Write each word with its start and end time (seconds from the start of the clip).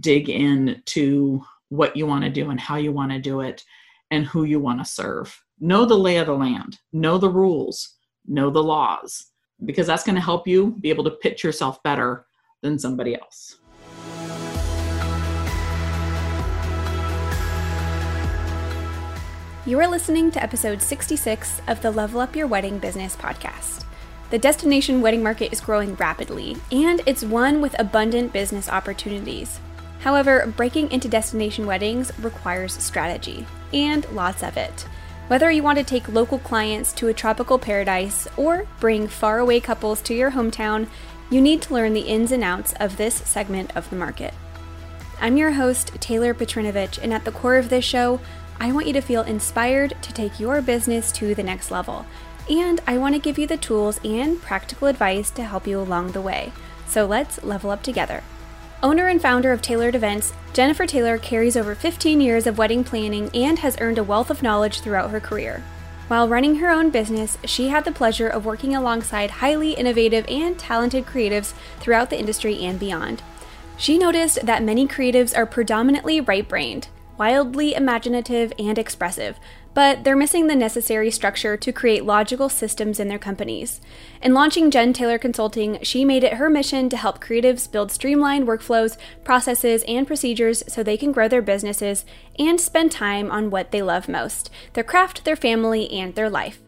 dig 0.00 0.28
in 0.28 0.82
to 0.86 1.44
what 1.68 1.96
you 1.96 2.06
want 2.06 2.24
to 2.24 2.30
do 2.30 2.50
and 2.50 2.58
how 2.58 2.76
you 2.76 2.92
want 2.92 3.12
to 3.12 3.18
do 3.18 3.40
it 3.40 3.64
and 4.10 4.26
who 4.26 4.44
you 4.44 4.58
want 4.58 4.80
to 4.80 4.84
serve. 4.84 5.40
Know 5.60 5.84
the 5.84 5.98
lay 5.98 6.16
of 6.16 6.26
the 6.26 6.34
land, 6.34 6.78
know 6.92 7.18
the 7.18 7.28
rules, 7.28 7.96
know 8.26 8.50
the 8.50 8.62
laws, 8.62 9.26
because 9.64 9.86
that's 9.86 10.04
going 10.04 10.16
to 10.16 10.20
help 10.20 10.48
you 10.48 10.76
be 10.80 10.90
able 10.90 11.04
to 11.04 11.10
pitch 11.10 11.44
yourself 11.44 11.82
better 11.82 12.26
than 12.62 12.78
somebody 12.78 13.14
else. 13.14 13.56
You 19.66 19.78
are 19.78 19.86
listening 19.86 20.30
to 20.32 20.42
episode 20.42 20.82
66 20.82 21.60
of 21.68 21.80
the 21.82 21.90
Level 21.90 22.20
Up 22.20 22.34
Your 22.34 22.46
Wedding 22.46 22.78
Business 22.78 23.14
podcast. 23.14 23.84
The 24.30 24.38
destination 24.38 25.00
wedding 25.00 25.22
market 25.22 25.52
is 25.52 25.60
growing 25.60 25.94
rapidly, 25.96 26.56
and 26.72 27.02
it's 27.04 27.22
one 27.22 27.60
with 27.60 27.78
abundant 27.78 28.32
business 28.32 28.68
opportunities. 28.68 29.60
However, 30.00 30.52
breaking 30.56 30.90
into 30.90 31.08
destination 31.08 31.66
weddings 31.66 32.10
requires 32.18 32.72
strategy, 32.72 33.46
and 33.72 34.10
lots 34.12 34.42
of 34.42 34.56
it. 34.56 34.86
Whether 35.28 35.50
you 35.50 35.62
want 35.62 35.78
to 35.78 35.84
take 35.84 36.08
local 36.08 36.38
clients 36.38 36.92
to 36.94 37.08
a 37.08 37.14
tropical 37.14 37.58
paradise 37.58 38.26
or 38.36 38.66
bring 38.80 39.06
faraway 39.06 39.60
couples 39.60 40.02
to 40.02 40.14
your 40.14 40.32
hometown, 40.32 40.88
you 41.30 41.40
need 41.40 41.62
to 41.62 41.74
learn 41.74 41.92
the 41.92 42.00
ins 42.00 42.32
and 42.32 42.42
outs 42.42 42.72
of 42.80 42.96
this 42.96 43.14
segment 43.14 43.76
of 43.76 43.88
the 43.90 43.96
market. 43.96 44.34
I'm 45.20 45.36
your 45.36 45.52
host, 45.52 45.92
Taylor 46.00 46.34
Petrinovich, 46.34 46.98
and 47.00 47.12
at 47.12 47.24
the 47.24 47.30
core 47.30 47.58
of 47.58 47.68
this 47.68 47.84
show, 47.84 48.20
I 48.58 48.72
want 48.72 48.86
you 48.86 48.92
to 48.94 49.00
feel 49.00 49.22
inspired 49.22 49.94
to 50.02 50.12
take 50.12 50.40
your 50.40 50.60
business 50.62 51.12
to 51.12 51.34
the 51.34 51.42
next 51.42 51.70
level. 51.70 52.06
And 52.48 52.80
I 52.86 52.98
want 52.98 53.14
to 53.14 53.20
give 53.20 53.38
you 53.38 53.46
the 53.46 53.56
tools 53.56 54.00
and 54.02 54.40
practical 54.40 54.88
advice 54.88 55.30
to 55.32 55.44
help 55.44 55.66
you 55.66 55.78
along 55.78 56.12
the 56.12 56.20
way. 56.20 56.52
So 56.86 57.06
let's 57.06 57.44
level 57.44 57.70
up 57.70 57.82
together. 57.82 58.24
Owner 58.82 59.08
and 59.08 59.20
founder 59.20 59.52
of 59.52 59.60
Tailored 59.60 59.94
Events, 59.94 60.32
Jennifer 60.54 60.86
Taylor 60.86 61.18
carries 61.18 61.54
over 61.54 61.74
15 61.74 62.18
years 62.18 62.46
of 62.46 62.56
wedding 62.56 62.82
planning 62.82 63.28
and 63.34 63.58
has 63.58 63.76
earned 63.78 63.98
a 63.98 64.02
wealth 64.02 64.30
of 64.30 64.42
knowledge 64.42 64.80
throughout 64.80 65.10
her 65.10 65.20
career. 65.20 65.62
While 66.08 66.28
running 66.28 66.56
her 66.56 66.70
own 66.70 66.88
business, 66.88 67.36
she 67.44 67.68
had 67.68 67.84
the 67.84 67.92
pleasure 67.92 68.26
of 68.26 68.46
working 68.46 68.74
alongside 68.74 69.32
highly 69.32 69.72
innovative 69.72 70.24
and 70.30 70.58
talented 70.58 71.04
creatives 71.04 71.52
throughout 71.78 72.08
the 72.08 72.18
industry 72.18 72.58
and 72.64 72.80
beyond. 72.80 73.22
She 73.76 73.98
noticed 73.98 74.46
that 74.46 74.62
many 74.62 74.88
creatives 74.88 75.36
are 75.36 75.44
predominantly 75.44 76.18
right 76.22 76.48
brained, 76.48 76.88
wildly 77.18 77.74
imaginative 77.74 78.50
and 78.58 78.78
expressive, 78.78 79.38
but 79.74 80.04
they're 80.04 80.16
missing 80.16 80.46
the 80.46 80.56
necessary 80.56 81.10
structure 81.10 81.56
to 81.56 81.72
create 81.72 82.04
logical 82.04 82.48
systems 82.48 82.98
in 82.98 83.08
their 83.08 83.18
companies. 83.18 83.80
In 84.22 84.34
launching 84.34 84.70
Jen 84.70 84.92
Taylor 84.92 85.18
Consulting, 85.18 85.78
she 85.82 86.04
made 86.04 86.24
it 86.24 86.34
her 86.34 86.50
mission 86.50 86.88
to 86.88 86.96
help 86.96 87.22
creatives 87.22 87.70
build 87.70 87.92
streamlined 87.92 88.46
workflows, 88.46 88.98
processes, 89.24 89.84
and 89.86 90.06
procedures 90.06 90.62
so 90.66 90.82
they 90.82 90.96
can 90.96 91.12
grow 91.12 91.28
their 91.28 91.42
businesses 91.42 92.04
and 92.38 92.60
spend 92.60 92.92
time 92.92 93.30
on 93.30 93.50
what 93.50 93.70
they 93.70 93.82
love 93.82 94.08
most 94.08 94.50
their 94.72 94.84
craft, 94.84 95.24
their 95.24 95.36
family, 95.36 95.90
and 95.90 96.14
their 96.14 96.30
life. 96.30 96.60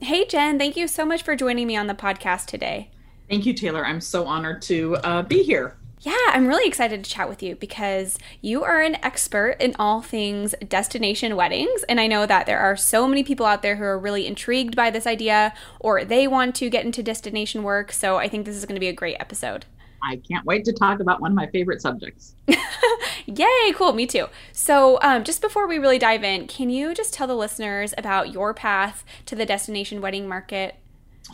Hey, 0.00 0.24
Jen, 0.24 0.58
thank 0.58 0.76
you 0.76 0.88
so 0.88 1.04
much 1.04 1.22
for 1.22 1.36
joining 1.36 1.66
me 1.66 1.76
on 1.76 1.86
the 1.86 1.94
podcast 1.94 2.46
today. 2.46 2.90
Thank 3.28 3.46
you, 3.46 3.52
Taylor. 3.52 3.84
I'm 3.84 4.00
so 4.00 4.26
honored 4.26 4.62
to 4.62 4.96
uh, 4.96 5.22
be 5.22 5.42
here. 5.42 5.79
Yeah, 6.02 6.14
I'm 6.28 6.46
really 6.46 6.66
excited 6.66 7.04
to 7.04 7.10
chat 7.10 7.28
with 7.28 7.42
you 7.42 7.56
because 7.56 8.18
you 8.40 8.64
are 8.64 8.80
an 8.80 8.96
expert 9.04 9.56
in 9.60 9.76
all 9.78 10.00
things 10.00 10.54
destination 10.66 11.36
weddings. 11.36 11.82
And 11.90 12.00
I 12.00 12.06
know 12.06 12.24
that 12.24 12.46
there 12.46 12.58
are 12.58 12.74
so 12.74 13.06
many 13.06 13.22
people 13.22 13.44
out 13.44 13.60
there 13.60 13.76
who 13.76 13.84
are 13.84 13.98
really 13.98 14.26
intrigued 14.26 14.74
by 14.74 14.88
this 14.88 15.06
idea 15.06 15.52
or 15.78 16.02
they 16.04 16.26
want 16.26 16.54
to 16.56 16.70
get 16.70 16.86
into 16.86 17.02
destination 17.02 17.62
work. 17.62 17.92
So 17.92 18.16
I 18.16 18.28
think 18.28 18.46
this 18.46 18.56
is 18.56 18.64
going 18.64 18.76
to 18.76 18.80
be 18.80 18.88
a 18.88 18.94
great 18.94 19.16
episode. 19.20 19.66
I 20.02 20.16
can't 20.16 20.46
wait 20.46 20.64
to 20.64 20.72
talk 20.72 21.00
about 21.00 21.20
one 21.20 21.32
of 21.32 21.36
my 21.36 21.48
favorite 21.48 21.82
subjects. 21.82 22.34
Yay, 23.26 23.72
cool, 23.74 23.92
me 23.92 24.06
too. 24.06 24.28
So, 24.52 24.98
um, 25.02 25.24
just 25.24 25.42
before 25.42 25.68
we 25.68 25.78
really 25.78 25.98
dive 25.98 26.24
in, 26.24 26.46
can 26.46 26.70
you 26.70 26.94
just 26.94 27.12
tell 27.12 27.26
the 27.26 27.34
listeners 27.34 27.92
about 27.98 28.32
your 28.32 28.54
path 28.54 29.04
to 29.26 29.36
the 29.36 29.44
destination 29.44 30.00
wedding 30.00 30.26
market? 30.26 30.76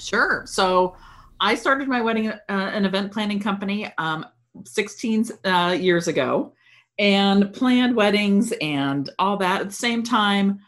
Sure. 0.01 0.43
So, 0.47 0.97
I 1.39 1.55
started 1.55 1.87
my 1.87 2.01
wedding, 2.01 2.31
uh, 2.31 2.39
an 2.49 2.85
event 2.85 3.13
planning 3.13 3.39
company 3.39 3.93
um, 3.99 4.27
16 4.65 5.27
uh, 5.45 5.77
years 5.79 6.09
ago 6.09 6.53
and 6.99 7.53
planned 7.53 7.95
weddings 7.95 8.53
and 8.61 9.11
all 9.19 9.37
that. 9.37 9.61
At 9.61 9.69
the 9.69 9.75
same 9.75 10.03
time 10.03 10.61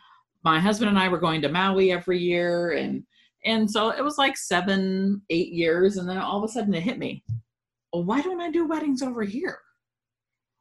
my 0.44 0.60
husband 0.60 0.88
and 0.88 0.98
i 0.98 1.08
were 1.08 1.18
going 1.18 1.42
to 1.42 1.48
maui 1.48 1.90
every 1.92 2.18
year 2.18 2.72
and 2.72 3.02
and 3.44 3.70
so 3.70 3.90
it 3.90 4.02
was 4.02 4.18
like 4.18 4.36
seven 4.36 5.22
eight 5.30 5.52
years 5.52 5.96
and 5.96 6.08
then 6.08 6.18
all 6.18 6.38
of 6.38 6.48
a 6.48 6.52
sudden 6.52 6.74
it 6.74 6.82
hit 6.82 6.98
me. 6.98 7.22
Well, 7.92 8.04
why 8.04 8.20
don't 8.20 8.40
i 8.40 8.50
do 8.50 8.66
weddings 8.66 9.02
over 9.02 9.22
here? 9.22 9.58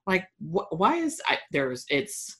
Like 0.05 0.25
wh- 0.39 0.71
why 0.71 0.95
is 0.95 1.21
I, 1.27 1.39
there's 1.51 1.85
it's 1.89 2.37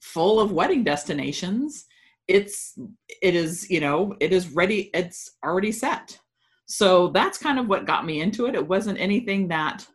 full 0.00 0.40
of 0.40 0.52
wedding 0.52 0.84
destinations. 0.84 1.86
It's 2.28 2.78
it 3.22 3.34
is 3.34 3.68
you 3.68 3.80
know 3.80 4.14
it 4.20 4.32
is 4.32 4.52
ready 4.52 4.90
it's 4.94 5.36
already 5.44 5.72
set. 5.72 6.18
So 6.66 7.08
that's 7.08 7.36
kind 7.36 7.58
of 7.58 7.66
what 7.66 7.84
got 7.84 8.06
me 8.06 8.20
into 8.20 8.46
it. 8.46 8.54
It 8.54 8.66
wasn't 8.66 9.00
anything 9.00 9.48
that 9.48 9.86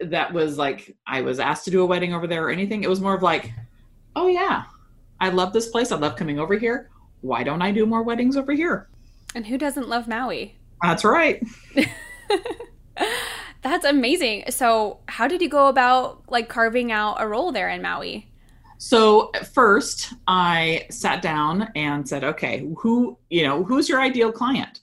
that 0.00 0.32
was 0.32 0.58
like 0.58 0.96
I 1.06 1.22
was 1.22 1.40
asked 1.40 1.64
to 1.64 1.70
do 1.70 1.82
a 1.82 1.86
wedding 1.86 2.14
over 2.14 2.26
there 2.26 2.46
or 2.46 2.50
anything. 2.50 2.82
It 2.82 2.90
was 2.90 3.00
more 3.00 3.14
of 3.14 3.22
like, 3.22 3.52
oh 4.16 4.28
yeah, 4.28 4.64
I 5.20 5.30
love 5.30 5.52
this 5.52 5.68
place. 5.68 5.92
I 5.92 5.96
love 5.96 6.16
coming 6.16 6.38
over 6.38 6.56
here. 6.56 6.90
Why 7.20 7.42
don't 7.42 7.62
I 7.62 7.72
do 7.72 7.86
more 7.86 8.02
weddings 8.02 8.36
over 8.36 8.52
here? 8.52 8.88
And 9.34 9.46
who 9.46 9.58
doesn't 9.58 9.88
love 9.88 10.08
Maui? 10.08 10.56
That's 10.82 11.04
right. 11.04 11.42
That's 13.62 13.84
amazing. 13.84 14.44
So, 14.50 15.00
how 15.06 15.26
did 15.26 15.42
you 15.42 15.48
go 15.48 15.66
about 15.66 16.22
like 16.28 16.48
carving 16.48 16.92
out 16.92 17.20
a 17.20 17.26
role 17.26 17.50
there 17.50 17.68
in 17.68 17.82
Maui? 17.82 18.30
So, 18.78 19.32
first, 19.52 20.14
I 20.28 20.86
sat 20.90 21.20
down 21.20 21.68
and 21.74 22.08
said, 22.08 22.22
okay, 22.22 22.68
who, 22.76 23.18
you 23.28 23.42
know, 23.42 23.64
who's 23.64 23.88
your 23.88 24.00
ideal 24.00 24.30
client? 24.30 24.80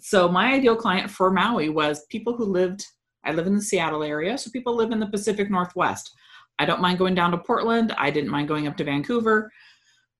So, 0.00 0.28
my 0.28 0.54
ideal 0.54 0.76
client 0.76 1.10
for 1.10 1.30
Maui 1.30 1.68
was 1.68 2.06
people 2.06 2.34
who 2.34 2.44
lived 2.44 2.86
I 3.24 3.32
live 3.32 3.46
in 3.46 3.54
the 3.54 3.62
Seattle 3.62 4.02
area, 4.02 4.36
so 4.36 4.50
people 4.50 4.74
live 4.74 4.92
in 4.92 5.00
the 5.00 5.06
Pacific 5.06 5.50
Northwest. 5.50 6.14
I 6.58 6.64
don't 6.64 6.80
mind 6.80 6.98
going 6.98 7.14
down 7.14 7.30
to 7.32 7.38
Portland. 7.38 7.94
I 7.98 8.10
didn't 8.10 8.30
mind 8.30 8.48
going 8.48 8.66
up 8.66 8.76
to 8.76 8.84
Vancouver, 8.84 9.50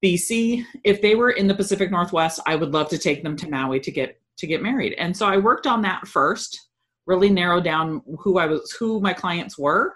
BC. 0.04 0.64
If 0.84 1.00
they 1.00 1.14
were 1.14 1.30
in 1.30 1.46
the 1.46 1.54
Pacific 1.54 1.90
Northwest, 1.90 2.40
I 2.46 2.56
would 2.56 2.72
love 2.72 2.88
to 2.90 2.98
take 2.98 3.22
them 3.22 3.36
to 3.36 3.48
Maui 3.48 3.80
to 3.80 3.90
get 3.90 4.20
to 4.38 4.46
get 4.46 4.62
married. 4.62 4.94
And 4.94 5.16
so 5.16 5.26
I 5.26 5.36
worked 5.36 5.66
on 5.66 5.80
that 5.82 6.08
first, 6.08 6.68
really 7.06 7.30
narrowed 7.30 7.62
down 7.62 8.02
who 8.18 8.38
I 8.38 8.46
was 8.46 8.72
who 8.72 9.00
my 9.00 9.12
clients 9.12 9.56
were, 9.56 9.94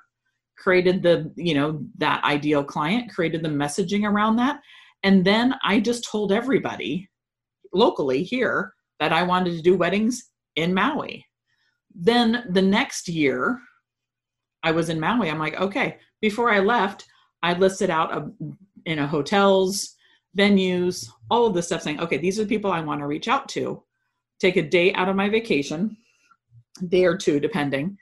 created 0.57 1.03
the, 1.03 1.33
you 1.35 1.55
know, 1.55 1.85
that 1.97 2.23
ideal 2.23 2.63
client, 2.63 3.13
created 3.13 3.43
the 3.43 3.49
messaging 3.49 4.09
around 4.09 4.37
that, 4.37 4.61
and 5.03 5.25
then 5.25 5.55
I 5.65 5.81
just 5.81 6.05
told 6.05 6.33
everybody 6.33 7.09
locally 7.73 8.23
here 8.23 8.75
that 9.01 9.13
I 9.13 9.23
wanted 9.23 9.57
to 9.57 9.63
do 9.63 9.77
weddings 9.77 10.31
in 10.57 10.75
Maui 10.75 11.25
then 11.99 12.45
the 12.51 12.63
next 12.63 13.09
year, 13.09 13.61
I 14.63 14.71
was 14.71 14.89
in 14.89 15.01
Maui. 15.01 15.29
I'm 15.29 15.39
like, 15.39 15.61
okay, 15.61 15.99
before 16.21 16.51
I 16.51 16.61
left, 16.61 17.05
I 17.43 17.55
listed 17.55 17.91
out 17.91 18.17
a, 18.17 18.31
you 18.87 18.97
know 18.97 19.07
hotels, 19.07 19.97
venues, 20.37 21.09
all 21.31 21.47
of 21.47 21.55
this 21.55 21.67
stuff, 21.67 21.83
saying, 21.83 22.01
okay, 22.01 22.17
these 22.17 22.39
are 22.39 22.45
the 22.45 22.49
people 22.49 22.71
I 22.71 22.81
want 22.81 23.01
to 23.01 23.07
reach 23.07 23.29
out 23.29 23.49
to. 23.51 23.83
Take 24.41 24.57
a 24.57 24.63
day 24.63 24.93
out 24.95 25.09
of 25.09 25.17
my 25.17 25.29
vacation, 25.29 25.97
day 26.89 27.05
or 27.05 27.17
two, 27.17 27.41
depending, 27.41 27.99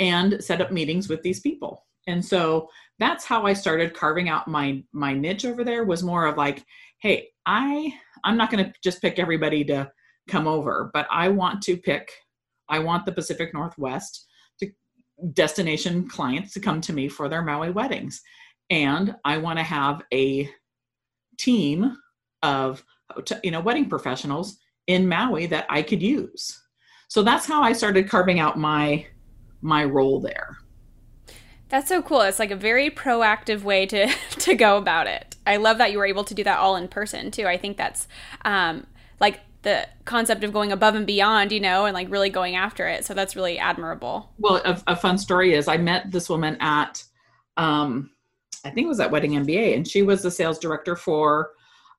and 0.00 0.42
set 0.42 0.60
up 0.60 0.72
meetings 0.72 1.08
with 1.08 1.22
these 1.22 1.40
people. 1.40 1.86
And 2.08 2.24
so 2.24 2.68
that's 2.98 3.24
how 3.24 3.46
I 3.46 3.52
started 3.52 3.94
carving 3.94 4.28
out 4.28 4.48
my 4.48 4.82
my 4.92 5.14
niche 5.14 5.44
over 5.44 5.62
there. 5.62 5.84
Was 5.84 6.02
more 6.02 6.26
of 6.26 6.36
like, 6.36 6.64
hey, 6.98 7.28
I 7.46 7.94
I'm 8.24 8.36
not 8.36 8.50
going 8.50 8.64
to 8.64 8.72
just 8.82 9.00
pick 9.00 9.20
everybody 9.20 9.64
to 9.66 9.88
come 10.28 10.48
over, 10.48 10.90
but 10.92 11.06
I 11.12 11.28
want 11.28 11.62
to 11.62 11.76
pick 11.76 12.10
I 12.68 12.78
want 12.78 13.06
the 13.06 13.12
Pacific 13.12 13.52
Northwest 13.54 14.26
to 14.60 14.70
destination 15.32 16.08
clients 16.08 16.52
to 16.54 16.60
come 16.60 16.80
to 16.82 16.92
me 16.92 17.08
for 17.08 17.28
their 17.28 17.42
Maui 17.42 17.70
weddings. 17.70 18.22
And 18.70 19.14
I 19.24 19.38
want 19.38 19.58
to 19.58 19.62
have 19.62 20.02
a 20.12 20.50
team 21.38 21.96
of 22.42 22.84
you 23.42 23.50
know 23.50 23.60
wedding 23.60 23.88
professionals 23.88 24.58
in 24.86 25.08
Maui 25.08 25.46
that 25.46 25.66
I 25.68 25.82
could 25.82 26.02
use. 26.02 26.60
So 27.08 27.22
that's 27.22 27.46
how 27.46 27.62
I 27.62 27.72
started 27.72 28.08
carving 28.08 28.40
out 28.40 28.58
my 28.58 29.06
my 29.60 29.84
role 29.84 30.20
there. 30.20 30.58
That's 31.68 31.88
so 31.88 32.00
cool. 32.00 32.20
It's 32.20 32.38
like 32.38 32.52
a 32.52 32.56
very 32.56 32.90
proactive 32.90 33.62
way 33.62 33.86
to 33.86 34.12
to 34.30 34.54
go 34.54 34.76
about 34.76 35.06
it. 35.06 35.36
I 35.46 35.56
love 35.56 35.78
that 35.78 35.92
you 35.92 35.98
were 35.98 36.06
able 36.06 36.24
to 36.24 36.34
do 36.34 36.44
that 36.44 36.58
all 36.58 36.76
in 36.76 36.88
person 36.88 37.30
too. 37.30 37.46
I 37.46 37.56
think 37.56 37.76
that's 37.76 38.08
um, 38.44 38.86
like 39.20 39.40
the 39.66 39.84
concept 40.04 40.44
of 40.44 40.52
going 40.52 40.70
above 40.70 40.94
and 40.94 41.08
beyond, 41.08 41.50
you 41.50 41.58
know, 41.58 41.86
and 41.86 41.92
like 41.92 42.08
really 42.08 42.30
going 42.30 42.54
after 42.54 42.86
it. 42.86 43.04
So 43.04 43.14
that's 43.14 43.34
really 43.34 43.58
admirable. 43.58 44.32
Well, 44.38 44.62
a, 44.64 44.80
a 44.86 44.94
fun 44.94 45.18
story 45.18 45.54
is 45.54 45.66
I 45.66 45.76
met 45.76 46.12
this 46.12 46.30
woman 46.30 46.56
at, 46.60 47.02
um, 47.56 48.10
I 48.64 48.70
think 48.70 48.84
it 48.84 48.88
was 48.88 49.00
at 49.00 49.10
Wedding 49.10 49.32
MBA, 49.32 49.74
and 49.74 49.86
she 49.86 50.02
was 50.02 50.22
the 50.22 50.30
sales 50.30 50.60
director 50.60 50.94
for 50.94 51.50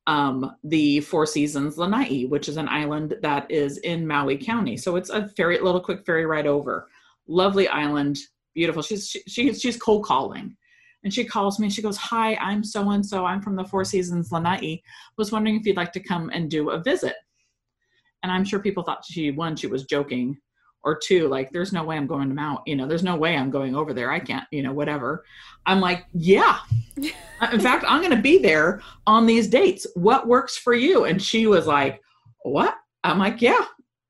um, 0.08 0.56
the 0.64 1.02
Four 1.02 1.26
Seasons 1.26 1.78
Lanai, 1.78 2.24
which 2.30 2.48
is 2.48 2.56
an 2.56 2.70
island 2.70 3.16
that 3.22 3.52
is 3.52 3.80
in 3.80 4.08
Maui 4.08 4.38
County. 4.38 4.78
So 4.78 4.96
it's 4.96 5.10
a 5.10 5.28
ferry, 5.28 5.60
little 5.60 5.82
quick 5.82 6.06
ferry 6.06 6.26
ride 6.26 6.48
over. 6.48 6.88
Lovely 7.28 7.68
island, 7.68 8.18
beautiful. 8.56 8.82
She's 8.82 9.10
she, 9.10 9.22
she 9.28 9.54
she's 9.54 9.76
cold 9.76 10.06
calling. 10.06 10.56
And 11.04 11.14
she 11.14 11.26
calls 11.26 11.60
me. 11.60 11.70
She 11.70 11.82
goes, 11.82 11.98
"Hi, 11.98 12.36
I'm 12.36 12.64
so 12.64 12.90
and 12.92 13.06
so. 13.06 13.26
I'm 13.26 13.42
from 13.42 13.56
the 13.56 13.66
Four 13.66 13.84
Seasons 13.84 14.32
Lanai. 14.32 14.82
Was 15.18 15.34
wondering 15.34 15.58
if 15.58 15.66
you'd 15.66 15.78
like 15.78 15.92
to 15.94 16.00
come 16.00 16.30
and 16.34 16.50
do 16.50 16.70
a 16.70 16.82
visit." 16.82 17.16
And 18.24 18.32
I'm 18.32 18.44
sure 18.44 18.60
people 18.60 18.84
thought 18.84 19.06
she 19.06 19.32
one 19.32 19.56
she 19.56 19.68
was 19.68 19.84
joking, 19.86 20.38
or 20.84 20.98
two 20.98 21.28
like 21.28 21.52
there's 21.52 21.74
no 21.74 21.84
way 21.84 21.98
I'm 21.98 22.08
going 22.08 22.30
to 22.30 22.36
Mount. 22.36 22.62
You 22.66 22.76
know, 22.76 22.88
there's 22.88 23.04
no 23.04 23.16
way 23.16 23.36
I'm 23.36 23.52
going 23.52 23.76
over 23.76 23.94
there. 23.94 24.12
I 24.12 24.20
can't. 24.20 24.46
You 24.52 24.64
know, 24.64 24.74
whatever. 24.74 25.24
I'm 25.66 25.82
like, 25.82 26.06
yeah. 26.14 26.60
In 26.98 27.60
fact, 27.60 27.86
I'm 27.88 28.02
going 28.02 28.16
to 28.16 28.22
be 28.22 28.38
there 28.38 28.82
on 29.06 29.26
these 29.26 29.48
dates. 29.48 29.86
What 29.96 30.28
works 30.28 30.58
for 30.58 30.74
you? 30.74 31.06
And 31.06 31.22
she 31.22 31.46
was 31.46 31.68
like, 31.68 32.02
what? 32.44 32.76
I'm 33.04 33.20
like, 33.20 33.42
yeah, 33.42 33.66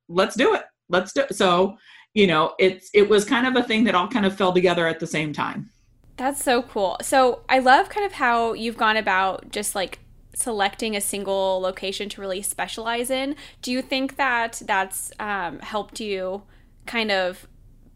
let's 0.07 0.35
do 0.35 0.53
it. 0.53 0.63
Let's 0.89 1.13
do 1.13 1.21
it. 1.21 1.35
So, 1.35 1.77
you 2.13 2.27
know, 2.27 2.53
it's 2.59 2.89
it 2.93 3.09
was 3.09 3.25
kind 3.25 3.47
of 3.47 3.55
a 3.55 3.67
thing 3.67 3.83
that 3.85 3.95
all 3.95 4.07
kind 4.07 4.25
of 4.25 4.37
fell 4.37 4.53
together 4.53 4.87
at 4.87 4.99
the 4.99 5.07
same 5.07 5.33
time. 5.33 5.69
That's 6.15 6.43
so 6.43 6.63
cool. 6.63 6.97
So 7.01 7.41
I 7.47 7.59
love 7.59 7.89
kind 7.89 8.05
of 8.05 8.13
how 8.13 8.53
you've 8.53 8.77
gone 8.77 8.97
about 8.97 9.51
just 9.51 9.75
like 9.75 9.99
selecting 10.37 10.95
a 10.95 11.01
single 11.01 11.59
location 11.59 12.07
to 12.09 12.21
really 12.21 12.43
specialize 12.43 13.09
in. 13.09 13.35
Do 13.63 13.71
you 13.71 13.81
think 13.81 14.17
that 14.17 14.61
that's 14.65 15.11
um, 15.19 15.57
helped 15.59 15.99
you 15.99 16.43
kind 16.85 17.11
of 17.11 17.47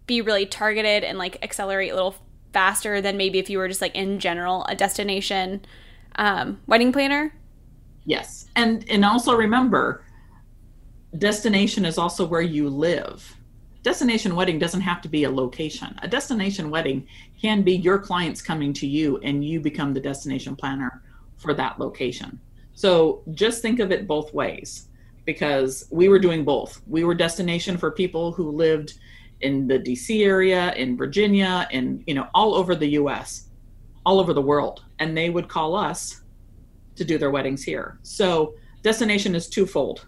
be 0.07 0.21
really 0.21 0.47
targeted 0.47 1.03
and 1.03 1.19
like 1.19 1.37
accelerate 1.43 1.91
a 1.91 1.95
little 1.95 2.15
faster 2.51 2.99
than 2.99 3.15
maybe 3.15 3.37
if 3.37 3.47
you 3.47 3.59
were 3.59 3.67
just 3.67 3.79
like 3.79 3.95
in 3.95 4.19
general 4.19 4.65
a 4.65 4.75
destination 4.75 5.63
um, 6.15 6.59
wedding 6.65 6.91
planner? 6.91 7.31
Yes, 8.05 8.47
and 8.55 8.89
and 8.89 9.05
also 9.05 9.35
remember, 9.35 10.03
destination 11.15 11.85
is 11.85 11.99
also 11.99 12.25
where 12.25 12.41
you 12.41 12.67
live 12.69 13.35
destination 13.83 14.35
wedding 14.35 14.59
doesn't 14.59 14.81
have 14.81 15.01
to 15.01 15.09
be 15.09 15.23
a 15.23 15.29
location. 15.31 15.97
A 16.03 16.07
destination 16.07 16.69
wedding 16.69 17.07
can 17.41 17.63
be 17.63 17.75
your 17.75 17.97
clients 17.97 18.39
coming 18.39 18.73
to 18.73 18.85
you 18.85 19.17
and 19.23 19.43
you 19.43 19.59
become 19.59 19.91
the 19.91 19.99
destination 19.99 20.55
planner 20.55 21.01
for 21.41 21.53
that 21.55 21.79
location. 21.79 22.39
So 22.73 23.23
just 23.31 23.61
think 23.61 23.79
of 23.79 23.91
it 23.91 24.07
both 24.07 24.33
ways 24.33 24.87
because 25.25 25.87
we 25.91 26.07
were 26.07 26.19
doing 26.19 26.43
both. 26.43 26.81
We 26.87 27.03
were 27.03 27.15
destination 27.15 27.77
for 27.77 27.91
people 27.91 28.31
who 28.31 28.51
lived 28.51 28.93
in 29.41 29.67
the 29.67 29.79
DC 29.79 30.23
area, 30.23 30.73
in 30.75 30.95
Virginia, 30.95 31.67
and 31.71 32.03
you 32.07 32.13
know, 32.13 32.27
all 32.33 32.55
over 32.55 32.75
the 32.75 32.89
US, 32.89 33.49
all 34.05 34.19
over 34.19 34.33
the 34.33 34.41
world, 34.41 34.85
and 34.99 35.17
they 35.17 35.29
would 35.29 35.47
call 35.47 35.75
us 35.75 36.21
to 36.95 37.03
do 37.03 37.17
their 37.17 37.31
weddings 37.31 37.63
here. 37.63 37.99
So 38.03 38.55
destination 38.83 39.35
is 39.35 39.47
twofold. 39.47 40.05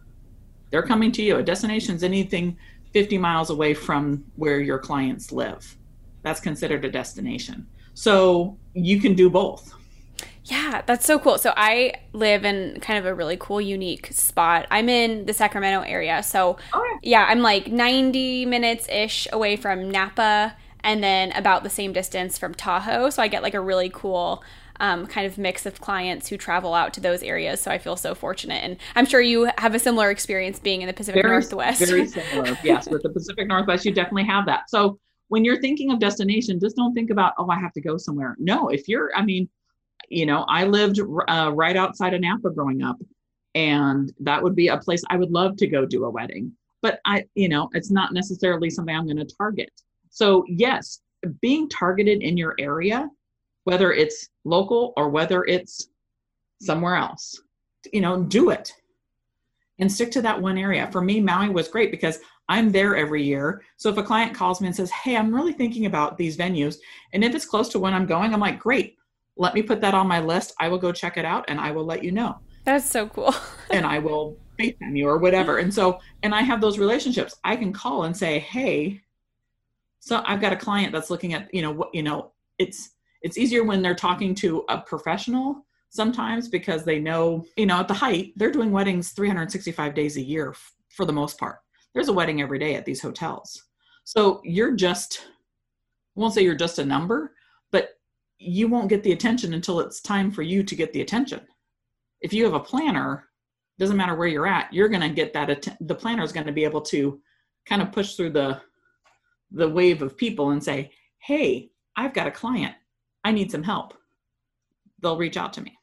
They're 0.70 0.84
coming 0.84 1.12
to 1.14 1.24
you. 1.24 1.38
A 1.38 1.44
destination 1.44 1.96
is 1.96 2.04
anything 2.04 2.58
50 2.94 3.18
miles 3.18 3.50
away 3.50 3.74
from 3.74 4.24
where 4.36 4.60
your 4.60 4.80
clients 4.80 5.32
live. 5.32 5.78
That's 6.22 6.40
considered 6.40 6.86
a 6.86 6.92
destination. 6.92 7.68
So 7.94 8.58
you 8.74 9.00
can 9.00 9.14
do 9.14 9.30
both. 9.30 9.74
Yeah, 10.46 10.82
that's 10.86 11.06
so 11.06 11.20
cool. 11.20 11.38
So 11.38 11.54
I 11.56 11.94
live 12.12 12.44
in 12.44 12.80
kind 12.82 13.00
of 13.00 13.06
a 13.06 13.14
really 13.14 13.38
cool, 13.38 13.62
unique 13.62 14.08
spot. 14.08 14.68
I'm 14.70 14.90
in 14.90 15.26
the 15.26 15.34
Sacramento 15.34 15.82
area. 15.82 16.22
So 16.22 16.58
yeah. 16.74 16.82
yeah, 17.02 17.26
I'm 17.30 17.40
like 17.40 17.68
90 17.68 18.46
minutes 18.46 18.88
ish 18.90 19.28
away 19.32 19.56
from 19.56 19.90
Napa 19.90 20.56
and 20.84 21.02
then 21.04 21.32
about 21.32 21.64
the 21.64 21.70
same 21.70 21.94
distance 21.94 22.38
from 22.38 22.54
Tahoe. 22.54 23.10
So 23.10 23.24
I 23.24 23.30
get 23.30 23.42
like 23.42 23.54
a 23.54 23.62
really 23.62 23.90
cool 23.90 24.44
um, 24.80 25.08
kind 25.08 25.26
of 25.26 25.38
mix 25.38 25.66
of 25.66 25.80
clients 25.80 26.28
who 26.28 26.38
travel 26.38 26.74
out 26.74 26.94
to 26.94 27.00
those 27.00 27.24
areas. 27.24 27.62
So 27.62 27.72
I 27.72 27.78
feel 27.78 27.96
so 27.96 28.14
fortunate, 28.16 28.64
and 28.64 28.78
I'm 28.96 29.06
sure 29.06 29.22
you 29.22 29.50
have 29.58 29.76
a 29.76 29.80
similar 29.80 30.10
experience 30.10 30.60
being 30.60 30.82
in 30.82 30.88
the 30.88 30.94
Pacific 30.94 31.22
very, 31.22 31.34
Northwest. 31.34 31.80
Very 31.80 32.08
similar, 32.08 32.58
yes. 32.64 32.90
With 32.90 33.04
the 33.04 33.10
Pacific 33.10 33.48
Northwest, 33.48 33.86
you 33.86 33.94
definitely 33.94 34.26
have 34.26 34.46
that. 34.48 34.70
So 34.70 35.00
when 35.30 35.46
you're 35.46 35.62
thinking 35.62 35.92
of 35.92 36.00
destination, 36.00 36.60
just 36.60 36.76
don't 36.76 36.94
think 36.94 37.12
about 37.12 37.34
oh 37.38 37.50
I 37.50 37.60
have 37.60 37.72
to 37.74 37.82
go 37.82 37.98
somewhere. 37.98 38.36
No, 38.40 38.70
if 38.70 38.88
you're, 38.88 39.12
I 39.16 39.24
mean, 39.24 39.48
you 40.14 40.26
know, 40.26 40.46
I 40.48 40.66
lived 40.66 41.00
uh, 41.00 41.52
right 41.54 41.76
outside 41.76 42.14
of 42.14 42.22
Napa 42.22 42.52
growing 42.52 42.84
up, 42.84 42.98
and 43.56 44.12
that 44.20 44.42
would 44.42 44.56
be 44.56 44.68
a 44.68 44.78
place 44.78 45.04
I 45.10 45.18
would 45.18 45.32
love 45.32 45.58
to 45.58 45.68
go 45.68 45.86
do 45.86 46.06
a 46.06 46.10
wedding. 46.10 46.52
But 46.82 47.00
I, 47.06 47.26
you 47.36 47.50
know, 47.50 47.70
it's 47.74 47.92
not 47.92 48.14
necessarily 48.14 48.70
something 48.70 48.96
I'm 48.96 49.06
going 49.06 49.18
to 49.18 49.36
target. 49.38 49.70
So 50.10 50.44
yes, 50.48 51.02
being 51.42 51.70
targeted 51.70 52.22
in 52.22 52.38
your 52.38 52.56
area 52.60 53.10
whether 53.64 53.94
it's 53.94 54.30
local 54.44 54.94
or 54.98 55.10
whether 55.10 55.46
it's 55.46 55.90
somewhere 56.62 56.96
else. 56.96 57.42
You 57.92 58.02
know, 58.02 58.24
do 58.24 58.50
it 58.50 58.74
and 59.80 59.92
stick 59.92 60.12
to 60.12 60.22
that 60.22 60.42
one 60.42 60.58
area. 60.58 60.90
For 60.92 61.02
me, 61.02 61.20
Maui 61.20 61.50
was 61.50 61.68
great 61.68 61.92
because 61.92 62.20
I'm 62.50 62.72
there 62.72 62.96
every 62.96 63.24
year. 63.24 63.62
So 63.78 63.90
if 63.90 63.98
a 63.98 64.04
client 64.04 64.34
calls 64.34 64.62
me 64.62 64.68
and 64.68 64.76
says, 64.76 64.92
Hey, 64.92 65.18
I'm 65.18 65.34
really 65.34 65.54
thinking 65.54 65.86
about 65.86 66.18
these 66.18 66.38
venues, 66.38 66.78
and 67.14 67.24
if 67.24 67.36
it's 67.36 67.46
close 67.46 67.70
to 67.70 67.80
when 67.80 67.94
I'm 67.94 68.06
going, 68.06 68.34
I'm 68.34 68.40
like, 68.40 68.60
Great, 68.60 68.98
let 69.38 69.54
me 69.54 69.62
put 69.62 69.82
that 69.82 69.94
on 69.94 70.08
my 70.08 70.20
list. 70.20 70.54
I 70.60 70.68
will 70.68 70.78
go 70.78 70.92
check 70.92 71.18
it 71.18 71.26
out 71.26 71.46
and 71.48 71.60
I 71.60 71.72
will 71.72 71.86
let 71.86 72.04
you 72.04 72.12
know. 72.12 72.38
That's 72.66 72.90
so 72.90 73.08
cool. 73.08 73.34
and 73.72 73.86
I 73.86 74.00
will 74.00 74.38
FaceTime 74.60 74.98
you 74.98 75.08
or 75.08 75.18
whatever. 75.18 75.58
And 75.58 75.74
so, 75.74 76.00
and 76.22 76.34
I 76.34 76.42
have 76.42 76.62
those 76.62 76.78
relationships. 76.78 77.36
I 77.44 77.56
can 77.56 77.74
call 77.74 78.04
and 78.04 78.16
say, 78.16 78.40
Hey, 78.40 79.02
so 80.00 80.22
I've 80.26 80.42
got 80.42 80.54
a 80.54 80.58
client 80.58 80.92
that's 80.92 81.10
looking 81.10 81.34
at, 81.34 81.54
you 81.54 81.62
know, 81.62 81.72
what, 81.72 81.94
you 81.94 82.04
know, 82.04 82.32
it's, 82.60 82.92
it's 83.22 83.38
easier 83.38 83.64
when 83.64 83.82
they're 83.82 83.96
talking 83.96 84.36
to 84.36 84.66
a 84.70 84.80
professional 84.80 85.66
sometimes 85.90 86.50
because 86.50 86.84
they 86.84 87.00
know, 87.00 87.46
you 87.56 87.66
know, 87.66 87.80
at 87.80 87.88
the 87.88 87.94
height, 87.94 88.34
they're 88.36 88.52
doing 88.52 88.72
weddings 88.72 89.12
365 89.12 89.94
days 89.94 90.18
a 90.18 90.22
year 90.22 90.50
f- 90.50 90.74
for 90.90 91.06
the 91.06 91.14
most 91.14 91.38
part. 91.38 91.60
There's 91.94 92.10
a 92.10 92.14
wedding 92.14 92.42
every 92.42 92.60
day 92.60 92.76
at 92.76 92.84
these 92.84 93.02
hotels. 93.02 93.64
So 94.04 94.42
you're 94.44 94.76
just, 94.76 95.22
I 96.18 96.20
won't 96.20 96.34
say 96.34 96.44
you're 96.44 96.56
just 96.56 96.80
a 96.80 96.86
number, 96.86 97.34
you 98.44 98.68
won't 98.68 98.90
get 98.90 99.04
the 99.04 99.12
attention 99.12 99.54
until 99.54 99.80
it's 99.80 100.02
time 100.02 100.32
for 100.32 100.42
you 100.42 100.64
to 100.64 100.76
get 100.76 100.94
the 100.94 101.02
attention. 101.02 101.42
If 102.22 102.34
you 102.34 102.44
have 102.46 102.54
a 102.54 102.60
planner, 102.60 103.30
doesn't 103.80 103.98
matter 103.98 104.16
where 104.16 104.28
you're 104.28 104.48
at, 104.48 104.72
you're 104.74 104.90
going 104.90 105.02
to 105.02 105.10
get 105.10 105.34
that. 105.34 105.50
Att- 105.50 105.78
the 105.82 105.96
planner 105.96 106.24
is 106.24 106.32
going 106.32 106.48
to 106.48 106.54
be 106.54 106.64
able 106.64 106.82
to 106.82 107.20
kind 107.66 107.82
of 107.82 107.92
push 107.92 108.16
through 108.16 108.32
the 108.32 108.62
the 109.52 109.70
wave 109.70 110.02
of 110.02 110.18
people 110.18 110.50
and 110.50 110.64
say, 110.64 110.92
"Hey, 111.20 111.72
I've 111.96 112.14
got 112.14 112.28
a 112.28 112.32
client. 112.32 112.76
I 113.24 113.32
need 113.32 113.52
some 113.52 113.64
help, 113.64 113.94
they'll 115.02 115.18
reach 115.18 115.38
out 115.38 115.54
to 115.54 115.62
me. 115.62 115.78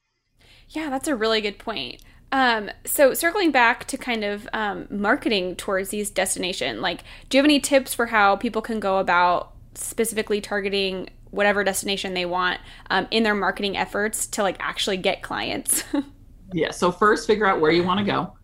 Yeah, 0.68 0.90
that's 0.90 1.08
a 1.08 1.16
really 1.16 1.40
good 1.40 1.58
point. 1.58 2.02
Um, 2.32 2.70
so 2.84 3.12
circling 3.14 3.50
back 3.50 3.86
to 3.86 3.96
kind 3.96 4.24
of 4.24 4.48
um, 4.52 4.86
marketing 4.90 5.56
towards 5.56 5.88
these 5.88 6.10
destination, 6.10 6.80
like, 6.80 7.02
do 7.28 7.36
you 7.36 7.40
have 7.40 7.46
any 7.46 7.58
tips 7.58 7.92
for 7.92 8.06
how 8.06 8.36
people 8.36 8.62
can 8.62 8.78
go 8.78 8.98
about 8.98 9.52
specifically 9.74 10.40
targeting 10.40 11.08
whatever 11.30 11.64
destination 11.64 12.14
they 12.14 12.26
want 12.26 12.60
um, 12.90 13.06
in 13.10 13.22
their 13.22 13.34
marketing 13.34 13.76
efforts 13.76 14.26
to 14.28 14.42
like 14.42 14.56
actually 14.60 14.96
get 14.96 15.22
clients? 15.22 15.84
yeah. 16.52 16.70
So 16.70 16.90
first, 16.90 17.26
figure 17.26 17.46
out 17.46 17.60
where 17.60 17.72
you 17.72 17.82
want 17.82 17.98
to 17.98 18.04
go. 18.04 18.34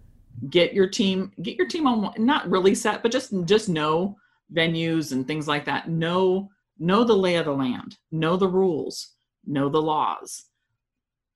Get 0.51 0.75
your 0.75 0.89
team. 0.89 1.33
Get 1.43 1.57
your 1.57 1.67
team 1.67 1.87
on. 1.87 2.13
Not 2.19 2.49
really 2.51 2.75
set, 2.75 3.03
but 3.03 3.13
just 3.13 3.33
just 3.45 3.69
know 3.69 4.17
venues 4.55 5.13
and 5.13 5.27
things 5.27 5.49
like 5.49 5.65
that. 5.65 5.89
Know 5.89 6.51
know 6.79 7.05
the 7.05 7.17
lay 7.17 7.37
of 7.37 7.47
the 7.47 7.53
land, 7.53 7.97
know 8.13 8.37
the 8.37 8.49
rules, 8.49 9.15
know 9.47 9.69
the 9.69 9.81
laws, 9.81 10.45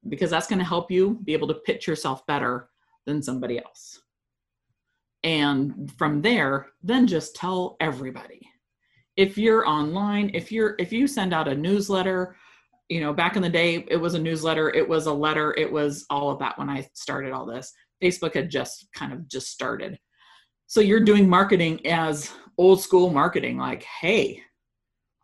because 0.09 0.31
that's 0.31 0.47
going 0.47 0.59
to 0.59 0.65
help 0.65 0.91
you 0.91 1.19
be 1.25 1.33
able 1.33 1.49
to 1.49 1.55
pitch 1.55 1.87
yourself 1.87 2.27
better 2.27 2.69
than 3.07 3.23
somebody 3.23 3.59
else. 3.59 4.01
And 5.23 5.93
from 5.99 6.23
there, 6.23 6.69
then 6.83 7.07
just 7.07 7.37
tell 7.37 7.77
everybody. 7.81 8.50
If 9.17 9.37
you're 9.37 9.67
online, 9.67 10.31
if 10.35 10.51
you're 10.51 10.77
if 10.79 10.93
you 10.93 11.07
send 11.07 11.35
out 11.35 11.49
a 11.49 11.55
newsletter, 11.55 12.37
you 12.89 13.01
know, 13.01 13.13
back 13.13 13.37
in 13.37 13.43
the 13.43 13.49
day 13.49 13.85
it 13.89 13.97
was 13.97 14.15
a 14.15 14.19
newsletter, 14.19 14.71
it 14.71 14.89
was 14.89 15.07
a 15.07 15.13
letter, 15.13 15.55
it 15.57 15.71
was 15.71 16.07
all 16.11 16.31
of 16.31 16.39
that 16.39 16.59
when 16.59 16.71
I 16.71 16.89
started 16.95 17.33
all 17.33 17.47
this. 17.47 17.73
Facebook 18.03 18.35
had 18.35 18.51
just 18.51 18.89
kind 18.95 19.13
of 19.13 19.29
just 19.29 19.49
started. 19.49 19.99
So 20.67 20.81
you're 20.81 21.01
doing 21.01 21.29
marketing 21.29 21.85
as 21.87 22.33
old 22.57 22.81
school 22.81 23.11
marketing 23.11 23.59
like, 23.59 23.83
"Hey, 23.83 24.43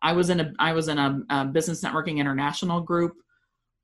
I 0.03 0.13
was 0.13 0.31
in 0.31 0.41
a 0.41 0.53
I 0.59 0.73
was 0.73 0.89
in 0.89 0.99
a, 0.99 1.21
a, 1.31 1.45
business 1.47 1.83
networking 1.83 2.19
international 2.19 2.81
group. 2.81 3.15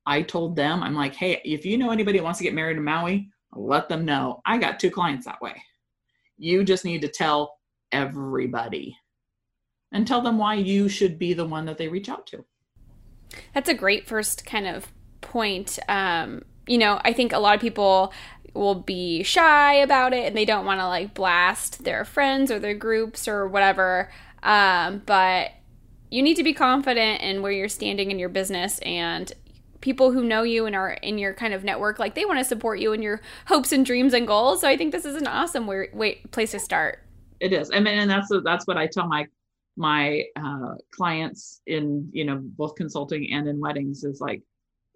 I 0.07 0.23
told 0.23 0.57
them 0.57 0.83
I'm 0.83 0.95
like, 0.95 1.15
hey, 1.15 1.41
if 1.45 1.65
you 1.65 1.79
know 1.79 1.91
anybody 1.91 2.19
who 2.19 2.25
wants 2.25 2.39
to 2.39 2.45
get 2.45 2.55
married 2.55 2.77
in 2.77 2.85
Maui, 2.85 3.29
let 3.55 3.89
them 3.89 4.05
know. 4.05 4.41
I 4.47 4.59
got 4.59 4.81
two 4.81 4.91
clients 4.91 5.27
that 5.27 5.41
way. 5.41 5.61
You 6.39 6.65
just 6.65 6.85
need 6.85 7.03
to 7.03 7.09
tell 7.09 7.57
everybody 7.93 8.97
and 9.93 10.07
tell 10.07 10.21
them 10.21 10.39
why 10.39 10.55
you 10.55 10.89
should 10.89 11.19
be 11.19 11.35
the 11.35 11.45
one 11.45 11.67
that 11.67 11.79
they 11.79 11.89
reach 11.89 12.09
out 12.09 12.27
to. 12.29 12.45
That's 13.55 13.69
a 13.69 13.75
great 13.75 14.07
first 14.07 14.45
kind 14.45 14.67
of 14.67 14.93
point. 15.21 15.79
Um, 15.89 16.43
you 16.67 16.79
know, 16.79 17.01
I 17.05 17.13
think 17.13 17.33
a 17.33 17.39
lot 17.39 17.55
of 17.55 17.61
people 17.61 18.13
will 18.55 18.75
be 18.75 19.23
shy 19.23 19.75
about 19.75 20.13
it 20.13 20.27
and 20.27 20.37
they 20.37 20.45
don't 20.45 20.67
want 20.67 20.81
to 20.81 20.87
like 20.87 21.15
blast 21.15 21.85
their 21.85 22.05
friends 22.05 22.51
or 22.51 22.59
their 22.59 22.75
groups 22.75 23.27
or 23.27 23.49
whatever. 23.49 24.11
Um, 24.43 25.03
but 25.07 25.53
you 26.11 26.23
need 26.23 26.35
to 26.35 26.43
be 26.43 26.53
confident 26.53 27.23
in 27.23 27.41
where 27.41 27.53
you're 27.53 27.69
standing 27.69 28.11
in 28.11 28.19
your 28.19 28.29
business 28.29 28.79
and 28.81 29.33
people 29.81 30.13
who 30.13 30.23
know 30.23 30.43
you 30.43 30.67
and 30.67 30.77
are 30.77 30.91
in 30.91 31.19
your 31.19 31.35
kind 31.35 31.55
of 31.55 31.65
network 31.65 31.99
like 31.99 32.15
they 32.15 32.25
want 32.25 32.39
to 32.39 32.45
support 32.45 32.79
you 32.79 32.93
in 32.93 33.03
your 33.03 33.21
hopes 33.47 33.73
and 33.73 33.85
dreams 33.85 34.15
and 34.15 34.29
goals 34.29 34.61
so 34.61 34.69
i 34.69 34.77
think 34.77 34.93
this 34.93 35.05
is 35.05 35.17
an 35.17 35.27
awesome 35.27 35.67
way, 35.67 35.89
way 35.93 36.21
place 36.31 36.53
to 36.53 36.59
start 36.59 37.01
it 37.41 37.53
is 37.53 37.69
i 37.75 37.81
mean 37.81 37.99
and 37.99 38.09
that's 38.09 38.29
that's 38.45 38.65
what 38.69 38.77
i 38.77 38.87
tell 38.87 39.09
my 39.09 39.27
my 39.77 40.25
uh, 40.37 40.75
clients 40.91 41.61
in 41.67 42.09
you 42.13 42.25
know 42.25 42.39
both 42.43 42.75
consulting 42.75 43.33
and 43.33 43.49
in 43.49 43.61
weddings 43.61 44.05
is 44.05 44.21
like 44.21 44.43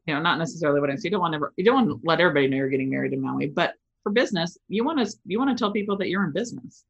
you 0.06 0.14
know 0.14 0.21
not 0.21 0.38
necessarily 0.38 0.80
weddings. 0.80 1.04
You 1.04 1.11
don't 1.11 1.21
want 1.21 1.35
to 1.35 1.40
you 1.56 1.64
don't 1.64 1.87
want 1.87 1.88
to 1.88 2.06
let 2.06 2.21
everybody 2.21 2.49
know 2.49 2.59
you're 2.59 2.68
getting 2.68 2.90
married 2.90 3.12
in 3.12 3.23
maui 3.23 3.47
but 3.47 3.75
for 4.02 4.12
business 4.12 4.56
you 4.68 4.85
want 4.85 5.04
to 5.04 5.16
you 5.25 5.38
want 5.38 5.56
to 5.56 5.61
tell 5.61 5.73
people 5.73 5.97
that 5.99 6.09
you're 6.09 6.25
in 6.25 6.33
business. 6.33 6.85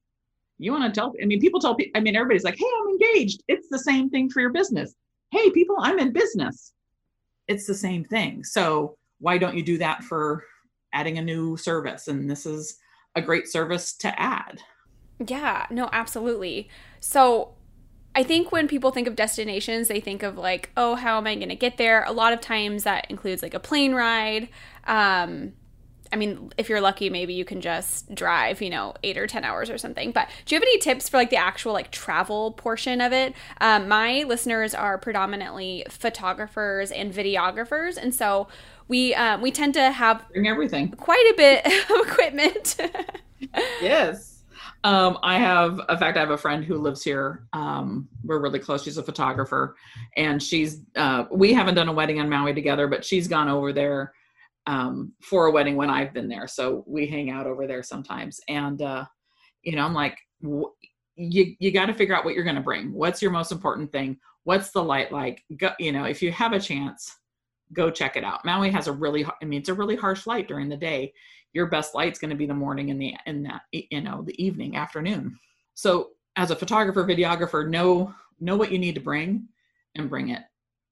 You 0.59 0.73
want 0.73 0.93
to 0.93 1.01
tell 1.01 1.15
i 1.23 1.27
mean 1.27 1.41
people 1.41 1.61
tell 1.61 1.77
i 1.95 2.01
mean 2.01 2.17
everybody's 2.17 2.45
like 2.45 2.59
hey 2.59 2.67
i'm 2.81 2.89
engaged. 2.89 3.43
It's 3.49 3.69
the 3.69 3.79
same 3.79 4.11
thing 4.11 4.31
for 4.31 4.41
your 4.41 4.53
business. 4.53 4.95
Hey 5.31 5.51
people 5.51 5.77
i'm 5.79 5.99
in 5.99 6.13
business. 6.13 6.73
It's 7.49 7.67
the 7.67 7.75
same 7.75 8.05
thing. 8.05 8.43
So 8.43 8.97
why 9.21 9.39
don't 9.39 9.57
you 9.57 9.63
do 9.63 9.79
that 9.79 10.03
for 10.03 10.45
adding 10.93 11.19
a 11.19 11.23
new 11.23 11.57
service? 11.57 12.09
And 12.09 12.29
this 12.29 12.45
is 12.47 12.79
a 13.15 13.23
great 13.23 13.49
service 13.49 13.95
to 13.99 14.21
add. 14.21 14.61
Yeah 15.25 15.67
no 15.71 15.89
absolutely. 15.93 16.69
So 17.01 17.56
I 18.17 18.23
think 18.23 18.51
when 18.51 18.67
people 18.67 18.91
think 18.91 19.07
of 19.07 19.15
destinations, 19.15 19.89
they 19.89 20.01
think 20.01 20.23
of 20.23 20.39
like, 20.39 20.71
oh, 20.75 20.95
how 20.95 21.19
am 21.19 21.27
I 21.27 21.35
going 21.35 21.51
to 21.51 21.55
get 21.55 21.77
there? 21.77 22.03
A 22.05 22.13
lot 22.13 22.33
of 22.33 22.41
times 22.41 22.85
that 22.85 23.05
includes 23.11 23.43
like 23.43 23.53
a 23.53 23.61
plane 23.61 23.95
ride. 23.95 24.49
Um, 24.85 25.53
I 26.11 26.17
mean, 26.17 26.51
if 26.57 26.71
you're 26.71 26.81
lucky, 26.81 27.11
maybe 27.11 27.35
you 27.35 27.45
can 27.45 27.61
just 27.61 28.15
drive, 28.15 28.63
you 28.63 28.71
know, 28.71 28.95
eight 29.03 29.19
or 29.19 29.27
10 29.27 29.45
hours 29.45 29.69
or 29.69 29.77
something. 29.77 30.13
But 30.13 30.29
do 30.47 30.55
you 30.55 30.59
have 30.59 30.63
any 30.63 30.79
tips 30.79 31.11
for 31.11 31.19
like 31.19 31.29
the 31.29 31.37
actual 31.37 31.75
like 31.75 31.91
travel 31.91 32.53
portion 32.53 33.03
of 33.03 33.13
it? 33.13 33.35
Um, 33.61 33.87
my 33.87 34.25
listeners 34.27 34.75
are 34.75 34.97
predominantly 34.97 35.85
photographers 35.91 36.91
and 36.91 37.13
videographers. 37.13 37.99
And 37.99 38.15
so 38.15 38.49
we, 38.89 39.15
um, 39.15 39.43
we 39.43 39.51
tend 39.51 39.75
to 39.75 39.91
have 39.91 40.27
Bring 40.33 40.49
everything 40.49 40.91
quite 40.93 41.35
a 41.35 41.37
bit 41.37 41.67
of 41.91 42.09
equipment. 42.09 42.77
yes. 43.83 44.36
Um, 44.87 45.19
I 45.25 45.37
have, 45.41 45.81
in 45.89 45.99
fact, 45.99 46.17
I 46.17 46.21
have 46.21 46.31
a 46.31 46.39
friend 46.39 46.65
who 46.65 46.77
lives 46.77 47.03
here. 47.03 47.49
Um, 47.53 48.09
we're 48.23 48.39
really 48.39 48.61
close. 48.61 48.85
She's 48.85 48.99
a 48.99 49.03
photographer, 49.03 49.75
and 50.17 50.41
she's. 50.41 50.83
Uh, 50.95 51.25
we 51.33 51.53
haven't 51.53 51.75
done 51.75 51.89
a 51.89 51.93
wedding 51.93 52.21
on 52.21 52.29
Maui 52.31 52.55
together, 52.55 52.87
but 52.87 53.05
she's 53.05 53.27
gone 53.27 53.49
over 53.49 53.73
there 53.73 54.15
um, 54.69 55.13
for 55.21 55.47
a 55.47 55.51
wedding 55.51 55.75
when 55.75 55.91
I've 55.91 56.15
been 56.15 56.29
there. 56.29 56.47
So 56.47 56.85
we 56.87 57.09
hang 57.09 57.31
out 57.31 57.49
over 57.49 57.67
there 57.67 57.83
sometimes. 57.83 58.39
And 58.49 58.81
uh, 58.81 59.07
you 59.63 59.75
know, 59.75 59.85
I'm 59.85 59.93
like, 59.93 60.17
you 61.17 61.57
you 61.59 61.73
got 61.73 61.87
to 61.87 61.95
figure 61.95 62.15
out 62.15 62.25
what 62.25 62.37
you're 62.37 62.45
going 62.45 62.55
to 62.55 62.63
bring. 62.63 62.93
What's 62.93 63.21
your 63.21 63.33
most 63.33 63.51
important 63.51 63.91
thing? 63.91 64.17
What's 64.45 64.71
the 64.71 64.85
light 64.85 65.11
like? 65.11 65.43
Go, 65.57 65.71
you 65.81 65.91
know, 65.91 66.05
if 66.05 66.23
you 66.23 66.31
have 66.31 66.53
a 66.53 66.61
chance, 66.61 67.13
go 67.73 67.91
check 67.91 68.17
it 68.17 68.23
out. 68.23 68.45
Maui 68.45 68.71
has 68.71 68.87
a 68.87 68.93
really, 68.93 69.25
I 69.25 69.45
mean, 69.45 69.59
it's 69.59 69.69
a 69.69 69.75
really 69.75 69.97
harsh 69.97 70.29
light 70.29 70.47
during 70.47 70.69
the 70.69 70.77
day 70.77 71.13
your 71.57 71.67
best 71.67 71.95
light's 71.95 72.19
going 72.19 72.29
to 72.29 72.37
be 72.37 72.45
the 72.45 72.53
morning 72.53 72.91
and 72.91 73.01
the 73.01 73.15
in 73.25 73.43
that 73.43 73.63
you 73.73 74.03
know 74.03 74.23
the 74.23 74.45
evening 74.45 74.77
afternoon. 74.77 75.39
So 75.73 76.11
as 76.37 76.51
a 76.51 76.57
photographer 76.57 77.03
videographer 77.03 77.67
know 77.67 78.15
know 78.39 78.57
what 78.59 78.71
you 78.71 78.79
need 78.79 78.95
to 78.95 79.01
bring 79.01 79.49
and 79.95 80.11
bring 80.11 80.29
it. 80.29 80.43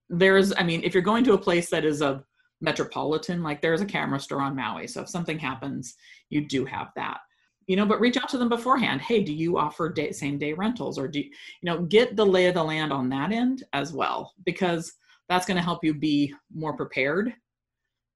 There's 0.08 0.54
i 0.56 0.62
mean 0.62 0.82
if 0.82 0.94
you're 0.94 1.02
going 1.02 1.22
to 1.24 1.34
a 1.34 1.46
place 1.46 1.68
that 1.68 1.84
is 1.84 2.00
a 2.00 2.24
metropolitan 2.62 3.42
like 3.42 3.60
there's 3.60 3.82
a 3.82 3.86
camera 3.86 4.18
store 4.18 4.40
on 4.40 4.56
maui 4.56 4.86
so 4.86 5.02
if 5.02 5.08
something 5.10 5.38
happens 5.38 5.96
you 6.30 6.48
do 6.48 6.64
have 6.64 6.88
that. 6.96 7.18
You 7.66 7.76
know 7.76 7.84
but 7.84 8.00
reach 8.00 8.16
out 8.16 8.30
to 8.30 8.38
them 8.38 8.48
beforehand. 8.48 9.02
Hey 9.02 9.22
do 9.22 9.34
you 9.34 9.58
offer 9.58 9.92
day, 9.92 10.12
same 10.12 10.38
day 10.38 10.54
rentals 10.54 10.98
or 10.98 11.08
do 11.08 11.18
you, 11.18 11.26
you 11.26 11.66
know 11.66 11.82
get 11.82 12.16
the 12.16 12.24
lay 12.24 12.46
of 12.46 12.54
the 12.54 12.64
land 12.64 12.90
on 12.90 13.10
that 13.10 13.32
end 13.32 13.64
as 13.74 13.92
well 13.92 14.32
because 14.46 14.94
that's 15.28 15.44
going 15.44 15.58
to 15.58 15.62
help 15.62 15.84
you 15.84 15.92
be 15.92 16.32
more 16.54 16.74
prepared 16.74 17.34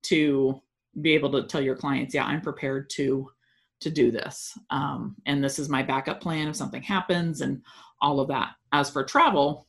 to 0.05 0.63
be 1.01 1.15
able 1.15 1.31
to 1.33 1.45
tell 1.45 1.61
your 1.61 1.77
clients, 1.77 2.15
yeah, 2.15 2.25
I'm 2.25 2.41
prepared 2.41 2.91
to 2.91 3.29
to 3.81 3.91
do 3.91 4.11
this, 4.11 4.59
um, 4.71 5.15
and 5.27 5.43
this 5.43 5.61
is 5.61 5.69
my 5.69 5.85
backup 5.85 6.21
plan 6.21 6.49
if 6.49 6.57
something 6.57 6.83
happens, 6.83 7.43
and 7.43 7.63
all 8.01 8.19
of 8.19 8.27
that. 8.29 8.51
As 8.73 8.91
for 8.91 9.05
travel, 9.05 9.69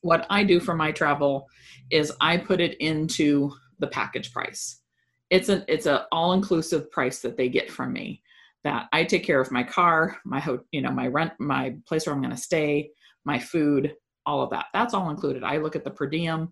what 0.00 0.26
I 0.30 0.44
do 0.44 0.60
for 0.60 0.74
my 0.74 0.92
travel 0.92 1.48
is 1.90 2.12
I 2.20 2.38
put 2.38 2.60
it 2.60 2.76
into 2.80 3.52
the 3.78 3.86
package 3.86 4.32
price. 4.32 4.80
It's 5.30 5.48
an 5.48 5.64
it's 5.68 5.86
a 5.86 6.06
all 6.12 6.32
inclusive 6.32 6.90
price 6.90 7.20
that 7.20 7.36
they 7.36 7.48
get 7.48 7.70
from 7.70 7.92
me. 7.92 8.22
That 8.64 8.86
I 8.92 9.04
take 9.04 9.24
care 9.24 9.40
of 9.40 9.50
my 9.50 9.64
car, 9.64 10.18
my 10.24 10.40
ho- 10.40 10.64
you 10.70 10.80
know 10.80 10.92
my 10.92 11.08
rent, 11.08 11.32
my 11.38 11.74
place 11.86 12.06
where 12.06 12.14
I'm 12.14 12.22
going 12.22 12.34
to 12.34 12.40
stay, 12.40 12.90
my 13.24 13.38
food, 13.38 13.94
all 14.24 14.42
of 14.42 14.50
that. 14.50 14.66
That's 14.72 14.94
all 14.94 15.10
included. 15.10 15.42
I 15.42 15.58
look 15.58 15.76
at 15.76 15.84
the 15.84 15.90
per 15.90 16.06
diem 16.06 16.48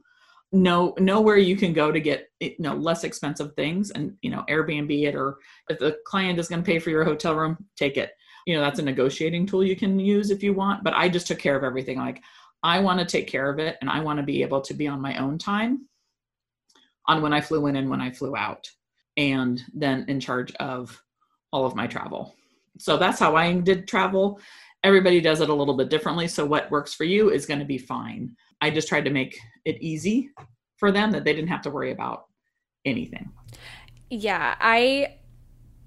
know 0.53 0.95
know 0.99 1.21
where 1.21 1.37
you 1.37 1.57
can 1.57 1.73
go 1.73 1.93
to 1.93 2.01
get 2.01 2.29
you 2.41 2.55
know 2.59 2.75
less 2.75 3.05
expensive 3.05 3.55
things 3.55 3.91
and 3.93 4.17
you 4.21 4.31
know 4.31 4.45
airbnb 4.49 4.91
it 5.07 5.15
or 5.15 5.39
if 5.69 5.79
the 5.79 5.97
client 6.05 6.39
is 6.41 6.49
going 6.49 6.61
to 6.61 6.67
pay 6.67 6.79
for 6.79 6.91
your 6.91 7.05
hotel 7.05 7.35
room 7.35 7.57
take 7.77 7.97
it. 7.97 8.13
You 8.47 8.57
know 8.57 8.63
that's 8.63 8.79
a 8.79 8.83
negotiating 8.83 9.47
tool 9.47 9.65
you 9.65 9.77
can 9.77 10.01
use 10.01 10.31
if 10.31 10.43
you 10.43 10.53
want 10.55 10.83
but 10.83 10.95
i 10.95 11.09
just 11.09 11.27
took 11.27 11.39
care 11.39 11.57
of 11.57 11.65
everything. 11.65 11.99
Like 11.99 12.21
i 12.63 12.81
want 12.81 12.99
to 12.99 13.07
take 13.07 13.29
care 13.29 13.49
of 13.49 13.59
it 13.59 13.77
and 13.81 13.89
i 13.89 14.01
want 14.01 14.19
to 14.19 14.25
be 14.25 14.43
able 14.43 14.61
to 14.63 14.75
be 14.75 14.89
on 14.89 15.01
my 15.01 15.17
own 15.19 15.39
time 15.39 15.87
on 17.07 17.23
when 17.23 17.33
i 17.33 17.41
flew 17.41 17.67
in 17.67 17.77
and 17.77 17.89
when 17.89 18.01
i 18.01 18.11
flew 18.11 18.35
out 18.37 18.69
and 19.17 19.63
then 19.75 20.05
in 20.09 20.19
charge 20.19 20.53
of 20.55 21.01
all 21.53 21.67
of 21.67 21.75
my 21.75 21.87
travel. 21.87 22.35
So 22.79 22.97
that's 22.97 23.19
how 23.19 23.37
i 23.37 23.53
did 23.53 23.87
travel. 23.87 24.41
Everybody 24.83 25.21
does 25.21 25.43
it 25.43 25.51
a 25.51 25.55
little 25.55 25.77
bit 25.77 25.91
differently 25.91 26.27
so 26.27 26.45
what 26.47 26.71
works 26.71 26.95
for 26.95 27.05
you 27.05 27.31
is 27.31 27.47
going 27.47 27.61
to 27.61 27.67
be 27.67 27.79
fine 27.79 28.35
I 28.61 28.71
just 28.71 28.89
tried 28.89 29.05
to 29.05 29.11
make 29.11 29.39
it 29.65 29.81
easy 29.81 30.31
for 30.77 30.91
them 30.91 31.13
that 31.13 31.25
they 31.25 31.33
didn't 31.33 31.49
have 31.49 31.63
to 31.63 31.71
worry 31.71 31.93
about 31.93 32.25
anything. 32.85 33.31
Yeah, 34.09 34.57
I 34.61 35.15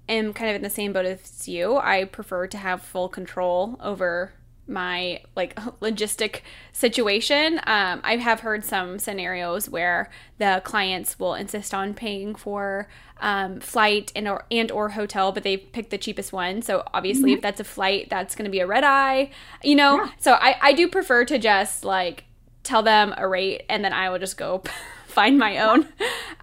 am 0.08 0.32
kind 0.32 0.50
of 0.50 0.56
in 0.56 0.62
the 0.62 0.70
same 0.70 0.92
boat 0.92 1.06
as 1.06 1.48
you. 1.48 1.76
I 1.76 2.04
prefer 2.04 2.46
to 2.48 2.58
have 2.58 2.82
full 2.82 3.08
control 3.08 3.76
over 3.80 4.32
my 4.66 5.20
like 5.36 5.54
logistic 5.80 6.40
situation. 6.72 7.58
Um, 7.66 8.00
I 8.02 8.16
have 8.16 8.40
heard 8.40 8.64
some 8.64 8.98
scenarios 8.98 9.68
where 9.68 10.10
the 10.38 10.62
clients 10.64 11.18
will 11.18 11.34
insist 11.34 11.74
on 11.74 11.94
paying 11.94 12.34
for 12.34 12.88
um, 13.20 13.60
flight 13.60 14.12
and 14.16 14.28
or 14.28 14.46
and 14.50 14.70
or 14.70 14.90
hotel, 14.90 15.32
but 15.32 15.42
they 15.42 15.56
pick 15.56 15.90
the 15.90 15.98
cheapest 15.98 16.32
one. 16.32 16.62
So 16.62 16.82
obviously, 16.92 17.30
mm-hmm. 17.30 17.36
if 17.36 17.42
that's 17.42 17.60
a 17.60 17.64
flight, 17.64 18.08
that's 18.10 18.34
going 18.34 18.44
to 18.44 18.50
be 18.50 18.60
a 18.60 18.66
red 18.66 18.84
eye, 18.84 19.30
you 19.62 19.76
know. 19.76 19.96
Yeah. 19.96 20.10
So 20.18 20.32
I 20.34 20.56
I 20.60 20.72
do 20.72 20.88
prefer 20.88 21.24
to 21.26 21.38
just 21.38 21.84
like 21.84 22.24
tell 22.64 22.82
them 22.82 23.14
a 23.16 23.28
rate, 23.28 23.62
and 23.68 23.84
then 23.84 23.92
I 23.92 24.10
will 24.10 24.18
just 24.18 24.36
go 24.36 24.62
find 25.06 25.38
my 25.38 25.58
own. 25.58 25.88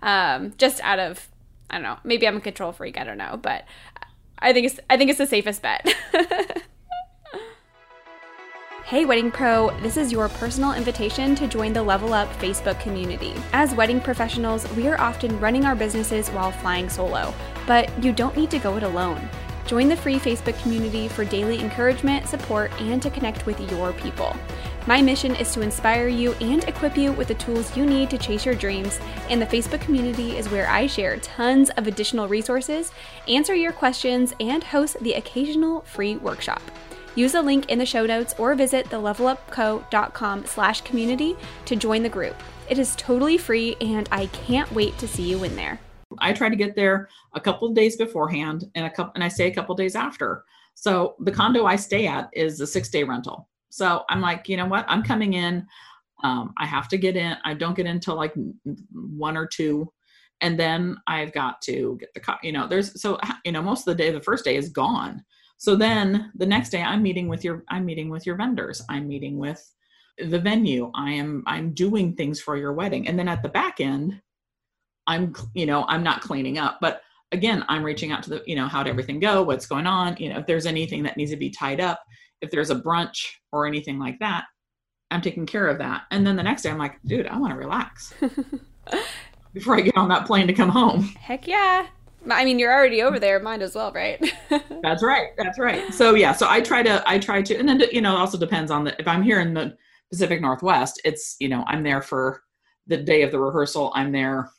Um, 0.02 0.54
just 0.58 0.80
out 0.82 1.00
of 1.00 1.28
I 1.70 1.76
don't 1.76 1.84
know, 1.84 1.98
maybe 2.04 2.28
I'm 2.28 2.38
a 2.38 2.42
control 2.42 2.72
freak. 2.72 3.00
I 3.00 3.04
don't 3.04 3.18
know, 3.18 3.40
but 3.42 3.66
I 4.40 4.54
think 4.54 4.68
it's 4.68 4.80
I 4.90 4.98
think 4.98 5.10
it's 5.10 5.20
the 5.20 5.28
safest 5.28 5.62
bet. 5.62 5.94
Hey, 8.92 9.06
Wedding 9.06 9.32
Pro, 9.32 9.70
this 9.80 9.96
is 9.96 10.12
your 10.12 10.28
personal 10.28 10.74
invitation 10.74 11.34
to 11.36 11.48
join 11.48 11.72
the 11.72 11.82
Level 11.82 12.14
Up 12.14 12.28
Facebook 12.42 12.78
community. 12.82 13.34
As 13.54 13.74
wedding 13.74 14.02
professionals, 14.02 14.70
we 14.76 14.86
are 14.90 15.00
often 15.00 15.40
running 15.40 15.64
our 15.64 15.76
businesses 15.76 16.28
while 16.28 16.52
flying 16.52 16.90
solo, 16.90 17.34
but 17.66 17.90
you 18.04 18.12
don't 18.12 18.36
need 18.36 18.52
to 18.52 18.60
go 18.60 18.76
it 18.76 18.84
alone. 18.84 19.30
Join 19.66 19.88
the 19.88 19.96
free 19.96 20.18
Facebook 20.18 20.62
community 20.62 21.08
for 21.08 21.24
daily 21.24 21.62
encouragement, 21.62 22.28
support, 22.28 22.70
and 22.82 23.02
to 23.02 23.10
connect 23.10 23.46
with 23.46 23.72
your 23.72 23.94
people. 23.94 24.36
My 24.88 25.00
mission 25.00 25.36
is 25.36 25.54
to 25.54 25.62
inspire 25.62 26.08
you 26.08 26.34
and 26.42 26.64
equip 26.64 26.98
you 26.98 27.12
with 27.12 27.28
the 27.28 27.36
tools 27.36 27.78
you 27.78 27.86
need 27.86 28.10
to 28.10 28.18
chase 28.18 28.46
your 28.46 28.56
dreams, 28.56 29.00
and 29.30 29.40
the 29.40 29.46
Facebook 29.46 29.80
community 29.82 30.36
is 30.36 30.50
where 30.50 30.68
I 30.68 30.88
share 30.88 31.18
tons 31.18 31.70
of 31.72 31.86
additional 31.86 32.28
resources, 32.28 32.92
answer 33.28 33.54
your 33.54 33.74
questions, 33.74 34.34
and 34.40 34.64
host 34.64 34.98
the 35.02 35.14
occasional 35.14 35.82
free 35.82 36.16
workshop. 36.18 36.64
Use 37.14 37.34
the 37.34 37.44
link 37.44 37.70
in 37.70 37.78
the 37.78 37.86
show 37.86 38.08
notes 38.08 38.34
or 38.40 38.56
visit 38.56 38.88
thelevelupco.com 38.88 40.46
slash 40.46 40.82
community 40.82 41.36
to 41.66 41.76
join 41.76 42.02
the 42.02 42.10
group. 42.10 42.36
It 42.68 42.80
is 42.80 42.96
totally 42.96 43.38
free 43.38 43.76
and 43.82 44.08
I 44.12 44.28
can't 44.28 44.72
wait 44.72 44.98
to 44.98 45.08
see 45.08 45.30
you 45.30 45.44
in 45.44 45.56
there. 45.56 45.80
I 46.20 46.34
try 46.34 46.50
to 46.50 46.56
get 46.56 46.76
there 46.76 47.10
a 47.34 47.42
couple 47.42 47.68
of 47.68 47.76
days 47.76 47.98
beforehand 47.98 48.64
and 48.76 48.86
a 48.86 48.90
couple 48.90 49.12
and 49.16 49.24
I 49.24 49.28
stay 49.28 49.48
a 49.52 49.54
couple 49.54 49.76
days 49.76 49.96
after. 49.96 50.46
So 50.74 51.16
the 51.20 51.32
condo 51.32 51.66
I 51.66 51.76
stay 51.76 52.08
at 52.08 52.30
is 52.32 52.62
a 52.62 52.68
six 52.68 52.90
day 52.90 53.04
rental. 53.04 53.50
So 53.72 54.04
I'm 54.10 54.22
like, 54.22 54.48
you 54.50 54.58
know 54.58 54.68
what? 54.68 54.86
I'm 54.88 55.02
coming 55.02 55.34
in. 55.34 55.66
Um, 56.24 56.54
I 56.60 56.66
have 56.68 56.88
to 56.90 56.98
get 56.98 57.16
in. 57.16 57.36
I 57.44 57.56
don't 57.56 57.76
get 57.76 57.88
in 57.88 57.94
until 57.94 58.16
like 58.16 58.34
one 58.92 59.38
or 59.38 59.48
two. 59.48 59.92
And 60.42 60.60
then 60.60 60.98
I've 61.08 61.34
got 61.34 61.62
to 61.64 61.98
get 62.00 62.14
the 62.14 62.20
car, 62.20 62.40
you 62.44 62.52
know, 62.52 62.68
there's 62.68 63.00
so, 63.02 63.20
you 63.46 63.52
know, 63.52 63.62
most 63.62 63.82
of 63.82 63.86
the 63.86 64.04
day, 64.04 64.12
the 64.12 64.22
first 64.22 64.44
day 64.44 64.56
is 64.56 64.70
gone. 64.70 65.24
So 65.58 65.76
then 65.76 66.32
the 66.36 66.46
next 66.46 66.70
day 66.70 66.82
I'm 66.82 67.04
meeting 67.04 67.28
with 67.28 67.44
your, 67.44 67.64
I'm 67.70 67.86
meeting 67.86 68.10
with 68.10 68.26
your 68.26 68.36
vendors. 68.36 68.82
I'm 68.90 69.08
meeting 69.08 69.38
with 69.38 69.64
the 70.18 70.40
venue. 70.40 70.92
I 70.96 71.12
am, 71.12 71.44
I'm 71.46 71.74
doing 71.74 72.16
things 72.16 72.42
for 72.42 72.58
your 72.58 72.74
wedding. 72.74 73.08
And 73.08 73.18
then 73.18 73.28
at 73.28 73.44
the 73.44 73.50
back 73.50 73.80
end, 73.80 74.20
I'm, 75.08 75.34
you 75.54 75.66
know, 75.66 75.86
I'm 75.88 76.04
not 76.04 76.22
cleaning 76.22 76.58
up, 76.58 76.80
but 76.82 77.02
again, 77.32 77.64
I'm 77.70 77.84
reaching 77.84 78.12
out 78.12 78.24
to 78.24 78.30
the, 78.32 78.44
you 78.46 78.56
know, 78.56 78.68
how'd 78.68 78.88
everything 78.88 79.20
go? 79.20 79.44
What's 79.44 79.66
going 79.66 79.88
on? 79.88 80.18
You 80.18 80.30
know, 80.30 80.40
if 80.40 80.48
there's 80.48 80.66
anything 80.66 81.04
that 81.04 81.18
needs 81.18 81.32
to 81.32 81.38
be 81.38 81.50
tied 81.50 81.80
up, 81.80 82.02
if 82.42 82.52
there's 82.52 82.70
a 82.70 82.76
brunch 82.76 83.28
or 83.52 83.66
anything 83.66 84.00
like 84.00 84.20
that, 84.20 84.46
I'm 85.10 85.22
taking 85.22 85.46
care 85.46 85.68
of 85.68 85.78
that. 85.80 86.04
And 86.12 86.26
then 86.26 86.36
the 86.36 86.44
next 86.44 86.64
day, 86.64 86.70
I'm 86.70 86.78
like, 86.78 87.00
dude, 87.06 87.28
I 87.28 87.38
want 87.38 87.54
to 87.54 87.58
relax 87.58 88.14
before 89.54 89.76
I 89.76 89.82
get 89.82 89.98
on 89.98 90.10
that 90.10 90.26
plane 90.26 90.48
to 90.48 90.54
come 90.54 90.70
home. 90.70 91.04
Heck 91.20 91.48
yeah. 91.48 91.88
I 92.30 92.46
mean, 92.46 92.60
you're 92.60 92.74
already 92.74 93.02
over 93.02 93.20
there. 93.20 93.40
Might 93.40 93.62
as 93.62 93.76
well, 93.76 93.92
right? 93.92 94.22
that's 94.84 95.04
right. 95.04 95.30
That's 95.38 95.58
right. 95.58 95.94
So 95.94 96.14
yeah, 96.14 96.34
so 96.34 96.48
I 96.48 96.62
try 96.62 96.84
to 96.84 97.04
I 97.08 97.18
try 97.18 97.42
to, 97.42 97.56
and 97.58 97.68
then 97.68 97.82
you 97.92 98.02
know, 98.02 98.16
it 98.16 98.20
also 98.20 98.38
depends 98.38 98.70
on 98.70 98.84
the 98.84 99.00
if 99.00 99.08
I'm 99.08 99.24
here 99.24 99.40
in 99.40 99.54
the 99.54 99.76
Pacific 100.12 100.40
Northwest, 100.40 101.02
it's 101.04 101.36
you 101.40 101.50
know 101.50 101.64
I'm 101.68 101.84
there 101.84 102.02
for 102.02 102.44
the 102.88 102.98
day 102.98 103.24
of 103.24 103.32
the 103.32 103.40
rehearsal. 103.40 103.92
I'm 103.96 104.12
there 104.12 104.52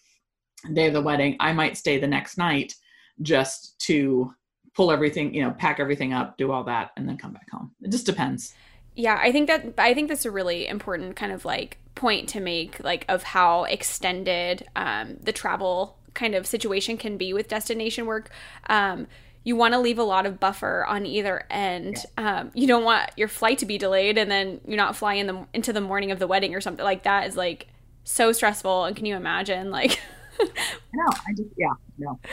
day 0.74 0.88
of 0.88 0.92
the 0.92 1.02
wedding. 1.02 1.36
I 1.40 1.52
might 1.52 1.76
stay 1.76 1.98
the 1.98 2.06
next 2.06 2.36
night 2.36 2.74
just 3.22 3.78
to 3.80 4.32
pull 4.74 4.90
everything, 4.90 5.34
you 5.34 5.42
know, 5.42 5.50
pack 5.52 5.80
everything 5.80 6.12
up, 6.12 6.36
do 6.36 6.50
all 6.52 6.64
that, 6.64 6.92
and 6.96 7.08
then 7.08 7.16
come 7.16 7.32
back 7.32 7.50
home. 7.50 7.70
It 7.82 7.90
just 7.90 8.06
depends. 8.06 8.54
Yeah, 8.94 9.18
I 9.20 9.32
think 9.32 9.48
that 9.48 9.74
I 9.78 9.94
think 9.94 10.08
that's 10.08 10.24
a 10.24 10.30
really 10.30 10.66
important 10.66 11.16
kind 11.16 11.32
of 11.32 11.44
like 11.44 11.78
point 11.94 12.28
to 12.30 12.40
make, 12.40 12.82
like 12.82 13.04
of 13.08 13.22
how 13.22 13.64
extended 13.64 14.66
um, 14.76 15.16
the 15.22 15.32
travel 15.32 15.96
kind 16.14 16.34
of 16.34 16.46
situation 16.46 16.96
can 16.96 17.16
be 17.16 17.32
with 17.32 17.48
destination 17.48 18.06
work. 18.06 18.30
Um, 18.68 19.06
you 19.44 19.56
want 19.56 19.74
to 19.74 19.80
leave 19.80 19.98
a 19.98 20.04
lot 20.04 20.26
of 20.26 20.38
buffer 20.38 20.84
on 20.86 21.04
either 21.04 21.46
end. 21.50 22.04
Um, 22.16 22.50
you 22.54 22.66
don't 22.66 22.84
want 22.84 23.10
your 23.16 23.28
flight 23.28 23.58
to 23.58 23.66
be 23.66 23.76
delayed 23.76 24.16
and 24.16 24.30
then 24.30 24.60
you're 24.66 24.76
not 24.76 24.94
flying 24.94 25.20
in 25.20 25.26
the, 25.26 25.46
into 25.52 25.72
the 25.72 25.80
morning 25.80 26.10
of 26.12 26.18
the 26.18 26.26
wedding 26.26 26.54
or 26.54 26.60
something 26.60 26.84
like 26.84 27.02
that. 27.04 27.26
Is 27.26 27.36
like 27.36 27.66
so 28.04 28.30
stressful. 28.32 28.84
And 28.84 28.94
can 28.94 29.04
you 29.04 29.16
imagine? 29.16 29.70
Like, 29.70 30.00
no, 30.40 31.04
I 31.08 31.32
just 31.36 31.50
yeah, 31.56 31.72
no. 31.98 32.18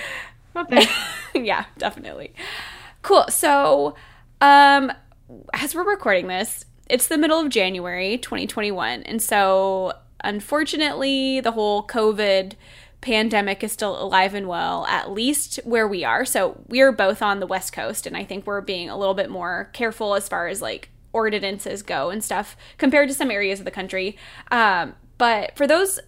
Okay. 0.55 0.83
yeah, 1.35 1.65
definitely. 1.77 2.33
Cool. 3.01 3.25
So, 3.29 3.95
um, 4.41 4.91
as 5.53 5.75
we're 5.75 5.89
recording 5.89 6.27
this, 6.27 6.65
it's 6.89 7.07
the 7.07 7.17
middle 7.17 7.39
of 7.39 7.49
January 7.49 8.17
2021. 8.17 9.03
And 9.03 9.21
so, 9.21 9.93
unfortunately, 10.23 11.39
the 11.39 11.51
whole 11.51 11.85
COVID 11.85 12.53
pandemic 13.01 13.63
is 13.63 13.71
still 13.71 14.01
alive 14.01 14.33
and 14.33 14.47
well, 14.47 14.85
at 14.87 15.11
least 15.11 15.59
where 15.63 15.87
we 15.87 16.03
are. 16.03 16.25
So, 16.25 16.63
we're 16.67 16.91
both 16.91 17.21
on 17.21 17.39
the 17.39 17.47
West 17.47 17.73
Coast, 17.73 18.05
and 18.05 18.17
I 18.17 18.23
think 18.23 18.45
we're 18.45 18.61
being 18.61 18.89
a 18.89 18.97
little 18.97 19.13
bit 19.13 19.29
more 19.29 19.69
careful 19.73 20.15
as 20.15 20.27
far 20.27 20.47
as 20.47 20.61
like 20.61 20.89
ordinances 21.13 21.81
go 21.81 22.09
and 22.09 22.23
stuff 22.23 22.55
compared 22.77 23.09
to 23.09 23.15
some 23.15 23.31
areas 23.31 23.59
of 23.59 23.65
the 23.65 23.71
country. 23.71 24.17
Um, 24.51 24.95
but 25.17 25.55
for 25.57 25.67
those 25.67 25.99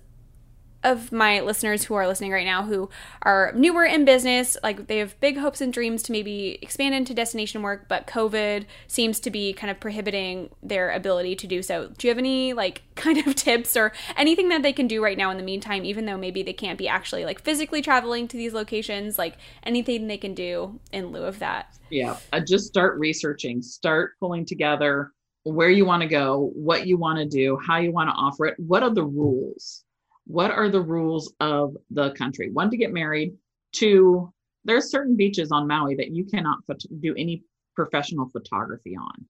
of 0.84 1.12
my 1.12 1.40
listeners 1.42 1.84
who 1.84 1.94
are 1.94 2.08
listening 2.08 2.32
right 2.32 2.46
now 2.46 2.64
who 2.64 2.90
are 3.22 3.52
newer 3.56 3.86
in 3.86 4.06
business, 4.06 4.58
like 4.64 4.88
they 4.88 4.98
have 4.98 5.20
big 5.20 5.38
hopes 5.38 5.62
and 5.62 5.72
dreams 5.72 6.02
to 6.04 6.12
maybe 6.12 6.58
expand 6.62 6.96
into 6.96 7.14
destination 7.14 7.62
work, 7.62 7.88
but 7.88 8.08
COVID 8.08 8.66
seems 8.88 9.20
to 9.22 9.30
be 9.30 9.54
kind 9.54 9.70
of 9.70 9.80
prohibiting 9.80 10.50
their 10.64 10.92
ability 10.92 11.36
to 11.36 11.48
do 11.48 11.62
so. 11.62 11.90
Do 11.98 12.08
you 12.08 12.10
have 12.10 12.18
any 12.18 12.54
like 12.54 12.82
kind 12.96 13.18
of 13.20 13.36
tips 13.36 13.78
or 13.78 13.92
anything 14.18 14.50
that 14.50 14.64
they 14.64 14.74
can 14.74 14.88
do 14.88 15.04
right 15.04 15.18
now 15.18 15.32
in 15.32 15.38
the 15.38 15.44
meantime, 15.44 15.86
even 15.86 16.06
though 16.06 16.18
maybe 16.18 16.44
they 16.44 16.54
can't 16.54 16.78
be 16.78 16.88
actually 16.88 17.26
like 17.26 17.42
physically 17.42 17.82
traveling 17.82 18.28
to 18.28 18.38
these 18.38 18.54
locations, 18.54 19.18
like 19.18 19.38
anything 19.64 20.08
they 20.08 20.18
can 20.18 20.34
do 20.34 20.80
in 20.92 21.12
lieu 21.12 21.24
of 21.24 21.40
that? 21.40 21.78
Yeah, 21.90 22.18
uh, 22.32 22.40
just 22.40 22.68
start 22.68 22.98
researching, 23.00 23.62
start 23.62 24.14
pulling 24.20 24.46
together 24.46 25.12
where 25.44 25.70
you 25.70 25.86
want 25.86 26.04
to 26.04 26.08
go, 26.08 26.52
what 26.54 26.86
you 26.86 26.98
want 26.98 27.18
to 27.18 27.26
do, 27.26 27.58
how 27.66 27.78
you 27.78 27.92
want 27.92 28.10
to 28.10 28.14
offer 28.14 28.46
it, 28.46 28.56
what 28.60 28.84
are 28.84 28.94
the 28.94 29.04
rules 29.04 29.84
what 30.26 30.52
are 30.52 30.70
the 30.70 30.82
rules 30.82 31.34
of 31.40 31.76
the 31.90 32.12
country? 32.12 32.52
One, 32.52 32.70
to 32.70 32.78
get 32.78 32.94
married. 32.94 33.34
Two, 33.74 34.34
there's 34.64 34.92
certain 34.92 35.16
beaches 35.16 35.52
on 35.52 35.68
Maui 35.68 35.96
that 35.96 36.12
you 36.12 36.26
cannot 36.26 36.60
do 37.00 37.16
any 37.16 37.44
professional 37.76 38.30
photography 38.30 38.96
on. 38.96 39.26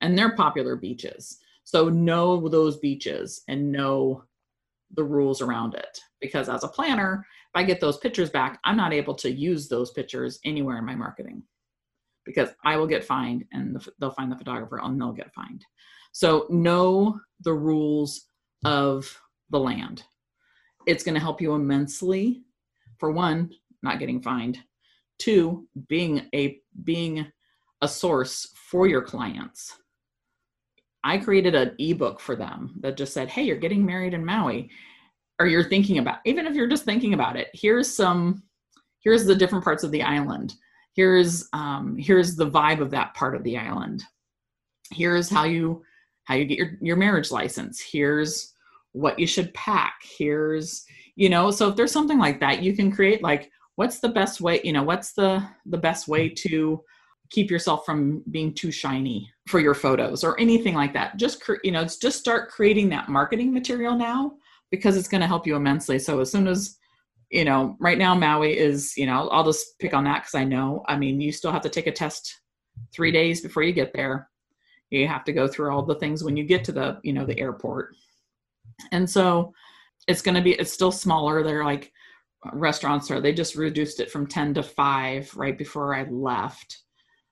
And 0.00 0.16
they're 0.16 0.36
popular 0.36 0.76
beaches. 0.76 1.38
So 1.64 1.88
know 1.88 2.48
those 2.48 2.78
beaches 2.78 3.42
and 3.48 3.72
know 3.72 4.22
the 4.94 5.04
rules 5.04 5.42
around 5.42 5.74
it. 5.74 6.00
Because 6.20 6.48
as 6.48 6.64
a 6.64 6.68
planner, 6.68 7.26
if 7.54 7.60
I 7.60 7.64
get 7.64 7.80
those 7.80 7.98
pictures 7.98 8.30
back, 8.30 8.60
I'm 8.64 8.76
not 8.76 8.92
able 8.92 9.14
to 9.16 9.30
use 9.30 9.68
those 9.68 9.90
pictures 9.90 10.38
anywhere 10.44 10.78
in 10.78 10.84
my 10.84 10.94
marketing 10.94 11.42
because 12.24 12.50
I 12.64 12.76
will 12.76 12.86
get 12.86 13.04
fined 13.04 13.44
and 13.52 13.80
they'll 14.00 14.10
find 14.10 14.30
the 14.30 14.36
photographer 14.36 14.80
and 14.82 15.00
they'll 15.00 15.12
get 15.12 15.32
fined. 15.32 15.64
So 16.12 16.46
know 16.50 17.20
the 17.40 17.52
rules 17.52 18.26
of 18.64 19.20
the 19.50 19.60
land. 19.60 20.04
It's 20.86 21.04
going 21.04 21.14
to 21.14 21.20
help 21.20 21.40
you 21.40 21.54
immensely. 21.54 22.42
For 22.98 23.10
one, 23.10 23.50
not 23.82 23.98
getting 23.98 24.22
fined. 24.22 24.58
Two, 25.18 25.66
being 25.88 26.28
a 26.34 26.60
being 26.84 27.26
a 27.82 27.88
source 27.88 28.52
for 28.70 28.86
your 28.86 29.02
clients. 29.02 29.76
I 31.04 31.18
created 31.18 31.54
an 31.54 31.74
ebook 31.78 32.20
for 32.20 32.36
them 32.36 32.78
that 32.80 32.96
just 32.96 33.12
said, 33.12 33.28
"Hey, 33.28 33.42
you're 33.42 33.56
getting 33.56 33.84
married 33.84 34.14
in 34.14 34.24
Maui, 34.24 34.70
or 35.38 35.46
you're 35.46 35.68
thinking 35.68 35.98
about 35.98 36.18
even 36.24 36.46
if 36.46 36.54
you're 36.54 36.68
just 36.68 36.84
thinking 36.84 37.14
about 37.14 37.36
it. 37.36 37.48
Here's 37.52 37.92
some, 37.92 38.42
here's 39.00 39.24
the 39.24 39.34
different 39.34 39.64
parts 39.64 39.84
of 39.84 39.90
the 39.90 40.02
island. 40.02 40.54
Here's 40.94 41.48
um, 41.52 41.96
here's 41.98 42.36
the 42.36 42.50
vibe 42.50 42.80
of 42.80 42.90
that 42.92 43.14
part 43.14 43.36
of 43.36 43.42
the 43.42 43.58
island. 43.58 44.02
Here's 44.92 45.28
how 45.28 45.44
you 45.44 45.82
how 46.24 46.34
you 46.34 46.46
get 46.46 46.58
your 46.58 46.78
your 46.80 46.96
marriage 46.96 47.30
license. 47.30 47.80
Here's 47.80 48.54
what 48.96 49.18
you 49.18 49.26
should 49.26 49.52
pack. 49.54 49.94
Here's 50.02 50.84
you 51.14 51.28
know 51.28 51.50
so 51.50 51.68
if 51.68 51.76
there's 51.76 51.92
something 51.92 52.18
like 52.18 52.40
that 52.40 52.62
you 52.62 52.76
can 52.76 52.92
create 52.92 53.22
like 53.22 53.50
what's 53.76 54.00
the 54.00 54.08
best 54.10 54.40
way 54.42 54.60
you 54.64 54.72
know 54.72 54.82
what's 54.82 55.14
the 55.14 55.42
the 55.64 55.78
best 55.78 56.08
way 56.08 56.28
to 56.28 56.82
keep 57.30 57.50
yourself 57.50 57.86
from 57.86 58.22
being 58.30 58.52
too 58.52 58.70
shiny 58.70 59.30
for 59.48 59.58
your 59.58 59.74
photos 59.74 60.22
or 60.22 60.38
anything 60.38 60.74
like 60.74 60.92
that. 60.92 61.16
Just 61.16 61.42
you 61.64 61.72
know 61.72 61.84
just 61.84 62.18
start 62.18 62.50
creating 62.50 62.88
that 62.90 63.08
marketing 63.08 63.52
material 63.52 63.96
now 63.96 64.32
because 64.70 64.96
it's 64.96 65.08
going 65.08 65.20
to 65.20 65.26
help 65.26 65.46
you 65.46 65.56
immensely. 65.56 65.98
So 65.98 66.20
as 66.20 66.30
soon 66.30 66.46
as 66.46 66.78
you 67.30 67.44
know 67.44 67.76
right 67.80 67.98
now 67.98 68.14
maui 68.14 68.56
is 68.56 68.96
you 68.96 69.04
know 69.04 69.28
i'll 69.30 69.42
just 69.42 69.76
pick 69.80 69.92
on 69.92 70.04
that 70.04 70.20
because 70.20 70.36
i 70.36 70.44
know 70.44 70.84
i 70.86 70.96
mean 70.96 71.20
you 71.20 71.32
still 71.32 71.50
have 71.50 71.60
to 71.60 71.68
take 71.68 71.88
a 71.88 71.92
test 71.92 72.40
three 72.92 73.10
days 73.10 73.40
before 73.40 73.62
you 73.62 73.72
get 73.72 73.92
there. 73.94 74.28
You 74.90 75.08
have 75.08 75.24
to 75.24 75.32
go 75.32 75.48
through 75.48 75.72
all 75.72 75.82
the 75.82 75.96
things 75.96 76.22
when 76.22 76.36
you 76.36 76.44
get 76.44 76.64
to 76.64 76.72
the 76.72 77.00
you 77.02 77.12
know 77.12 77.26
the 77.26 77.38
airport 77.38 77.96
and 78.92 79.08
so 79.08 79.52
it's 80.06 80.22
going 80.22 80.34
to 80.34 80.42
be, 80.42 80.52
it's 80.52 80.72
still 80.72 80.92
smaller. 80.92 81.42
They're 81.42 81.64
like 81.64 81.92
restaurants 82.52 83.10
are, 83.10 83.20
they 83.20 83.32
just 83.32 83.56
reduced 83.56 84.00
it 84.00 84.10
from 84.10 84.26
10 84.26 84.54
to 84.54 84.62
5 84.62 85.36
right 85.36 85.56
before 85.56 85.94
I 85.94 86.04
left. 86.04 86.78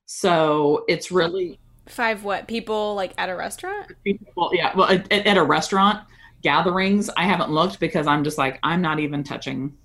So 0.06 0.84
it's 0.88 1.10
really 1.10 1.58
five 1.86 2.24
what 2.24 2.48
people 2.48 2.94
like 2.94 3.12
at 3.18 3.28
a 3.28 3.36
restaurant? 3.36 3.92
People, 4.04 4.50
yeah. 4.52 4.74
Well, 4.76 4.90
at, 4.90 5.10
at 5.12 5.36
a 5.36 5.42
restaurant 5.42 6.00
gatherings, 6.42 7.10
I 7.16 7.24
haven't 7.24 7.50
looked 7.50 7.80
because 7.80 8.06
I'm 8.06 8.24
just 8.24 8.38
like, 8.38 8.58
I'm 8.62 8.82
not 8.82 9.00
even 9.00 9.22
touching 9.22 9.76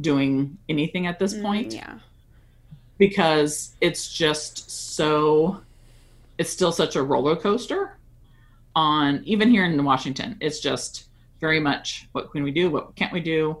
doing 0.00 0.58
anything 0.68 1.06
at 1.06 1.18
this 1.18 1.34
mm, 1.34 1.42
point. 1.42 1.72
Mm, 1.72 1.76
yeah. 1.76 1.98
Because 2.98 3.74
it's 3.80 4.12
just 4.12 4.70
so, 4.70 5.60
it's 6.38 6.50
still 6.50 6.72
such 6.72 6.96
a 6.96 7.02
roller 7.02 7.36
coaster 7.36 7.96
on 8.74 9.22
even 9.24 9.50
here 9.50 9.64
in 9.64 9.82
Washington. 9.84 10.36
It's 10.40 10.60
just 10.60 11.08
very 11.40 11.60
much 11.60 12.08
what 12.12 12.32
can 12.32 12.42
we 12.42 12.50
do, 12.50 12.70
what 12.70 12.94
can't 12.96 13.12
we 13.12 13.20
do. 13.20 13.58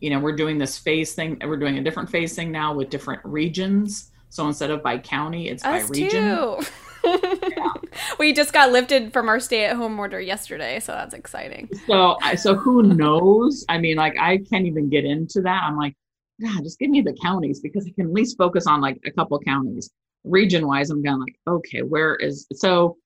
You 0.00 0.10
know, 0.10 0.20
we're 0.20 0.36
doing 0.36 0.58
this 0.58 0.78
phase 0.78 1.14
thing. 1.14 1.38
We're 1.44 1.56
doing 1.56 1.78
a 1.78 1.82
different 1.82 2.08
phase 2.08 2.34
thing 2.34 2.52
now 2.52 2.72
with 2.72 2.90
different 2.90 3.20
regions. 3.24 4.12
So 4.30 4.46
instead 4.46 4.70
of 4.70 4.82
by 4.82 4.98
county, 4.98 5.48
it's 5.48 5.64
Us 5.64 5.84
by 5.84 5.88
region. 5.88 6.58
Yeah. 7.04 7.72
We 8.18 8.32
just 8.34 8.52
got 8.52 8.70
lifted 8.70 9.12
from 9.12 9.28
our 9.28 9.40
stay-at-home 9.40 9.98
order 9.98 10.20
yesterday, 10.20 10.78
so 10.78 10.92
that's 10.92 11.14
exciting. 11.14 11.70
So, 11.86 12.16
so 12.36 12.54
who 12.54 12.82
knows? 12.82 13.64
I 13.68 13.78
mean, 13.78 13.96
like 13.96 14.18
I 14.18 14.38
can't 14.50 14.66
even 14.66 14.90
get 14.90 15.04
into 15.04 15.40
that. 15.42 15.62
I'm 15.62 15.76
like, 15.76 15.94
God, 16.42 16.62
just 16.64 16.78
give 16.78 16.90
me 16.90 17.00
the 17.00 17.16
counties 17.22 17.60
because 17.60 17.86
I 17.86 17.90
can 17.90 18.06
at 18.06 18.12
least 18.12 18.36
focus 18.36 18.66
on 18.66 18.80
like 18.80 19.00
a 19.06 19.10
couple 19.10 19.38
counties. 19.40 19.90
Region-wise, 20.24 20.90
I'm 20.90 21.02
going 21.02 21.20
like, 21.20 21.36
okay, 21.48 21.82
where 21.82 22.16
is 22.16 22.46
so? 22.52 22.96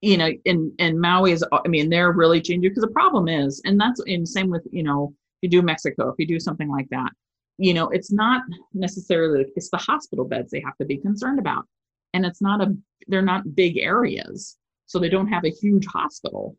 You 0.00 0.16
know, 0.16 0.30
and 0.46 0.72
and 0.78 1.00
Maui 1.00 1.32
is, 1.32 1.44
I 1.52 1.68
mean, 1.68 1.90
they're 1.90 2.12
really 2.12 2.40
changing 2.40 2.70
because 2.70 2.82
the 2.82 2.88
problem 2.88 3.28
is, 3.28 3.60
and 3.64 3.78
that's 3.78 4.00
in 4.06 4.24
same 4.24 4.50
with 4.50 4.66
you 4.70 4.82
know, 4.82 5.14
if 5.42 5.50
you 5.52 5.60
do 5.60 5.62
Mexico, 5.62 6.08
if 6.08 6.14
you 6.18 6.26
do 6.26 6.40
something 6.40 6.70
like 6.70 6.88
that, 6.90 7.10
you 7.58 7.74
know, 7.74 7.88
it's 7.90 8.10
not 8.10 8.42
necessarily 8.72 9.46
it's 9.56 9.70
the 9.70 9.76
hospital 9.76 10.24
beds 10.24 10.50
they 10.50 10.62
have 10.64 10.76
to 10.78 10.86
be 10.86 10.96
concerned 10.96 11.38
about, 11.38 11.66
and 12.14 12.24
it's 12.24 12.40
not 12.40 12.62
a 12.62 12.74
they're 13.08 13.22
not 13.22 13.54
big 13.54 13.76
areas, 13.76 14.56
so 14.86 14.98
they 14.98 15.10
don't 15.10 15.28
have 15.28 15.44
a 15.44 15.50
huge 15.50 15.86
hospital. 15.86 16.56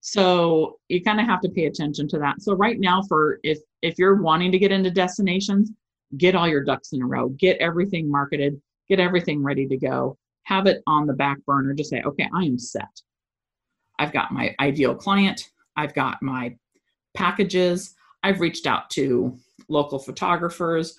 So 0.00 0.78
you 0.88 1.02
kind 1.02 1.20
of 1.20 1.26
have 1.26 1.42
to 1.42 1.50
pay 1.50 1.66
attention 1.66 2.08
to 2.08 2.18
that. 2.18 2.42
So 2.42 2.54
right 2.54 2.80
now, 2.80 3.02
for 3.02 3.38
if 3.44 3.58
if 3.82 3.98
you're 3.98 4.20
wanting 4.20 4.50
to 4.50 4.58
get 4.58 4.72
into 4.72 4.90
destinations, 4.90 5.70
get 6.16 6.34
all 6.34 6.48
your 6.48 6.64
ducks 6.64 6.92
in 6.92 7.02
a 7.02 7.06
row, 7.06 7.28
get 7.28 7.58
everything 7.58 8.10
marketed, 8.10 8.60
get 8.88 8.98
everything 8.98 9.44
ready 9.44 9.68
to 9.68 9.76
go 9.76 10.18
have 10.44 10.66
it 10.66 10.82
on 10.86 11.06
the 11.06 11.12
back 11.12 11.38
burner 11.46 11.74
to 11.74 11.84
say, 11.84 12.02
okay, 12.02 12.28
I 12.34 12.44
am 12.44 12.58
set. 12.58 13.00
I've 13.98 14.12
got 14.12 14.32
my 14.32 14.54
ideal 14.60 14.94
client, 14.94 15.50
I've 15.76 15.94
got 15.94 16.22
my 16.22 16.56
packages, 17.14 17.94
I've 18.22 18.40
reached 18.40 18.66
out 18.66 18.90
to 18.90 19.36
local 19.68 19.98
photographers. 19.98 20.96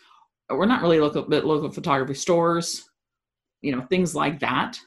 We're 0.50 0.66
not 0.66 0.82
really 0.82 1.00
local, 1.00 1.24
but 1.24 1.46
local 1.46 1.72
photography 1.72 2.14
stores, 2.14 2.84
you 3.62 3.76
know, 3.76 3.82
things 3.84 4.16
like 4.16 4.40
that. 4.40 4.80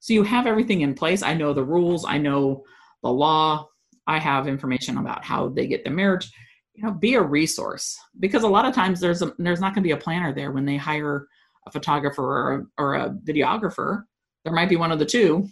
So 0.00 0.12
you 0.12 0.22
have 0.22 0.46
everything 0.46 0.82
in 0.82 0.94
place. 0.94 1.22
I 1.22 1.34
know 1.34 1.52
the 1.52 1.64
rules, 1.64 2.04
I 2.04 2.18
know 2.18 2.64
the 3.02 3.10
law, 3.10 3.68
I 4.06 4.18
have 4.18 4.48
information 4.48 4.98
about 4.98 5.24
how 5.24 5.48
they 5.48 5.66
get 5.66 5.84
the 5.84 5.90
marriage. 5.90 6.30
you 6.74 6.82
know 6.82 6.90
be 6.90 7.14
a 7.14 7.22
resource 7.22 7.96
because 8.20 8.42
a 8.42 8.48
lot 8.48 8.66
of 8.66 8.74
times 8.74 9.00
there's 9.00 9.22
a, 9.22 9.32
there's 9.38 9.60
not 9.60 9.74
going 9.74 9.82
to 9.82 9.88
be 9.88 9.92
a 9.92 9.96
planner 9.96 10.34
there 10.34 10.52
when 10.52 10.64
they 10.64 10.76
hire 10.76 11.28
a 11.66 11.70
photographer 11.70 12.22
or 12.22 12.54
a, 12.54 12.82
or 12.82 12.94
a 12.94 13.10
videographer 13.10 14.04
there 14.44 14.52
might 14.52 14.68
be 14.68 14.76
one 14.76 14.92
of 14.92 14.98
the 14.98 15.06
two 15.06 15.48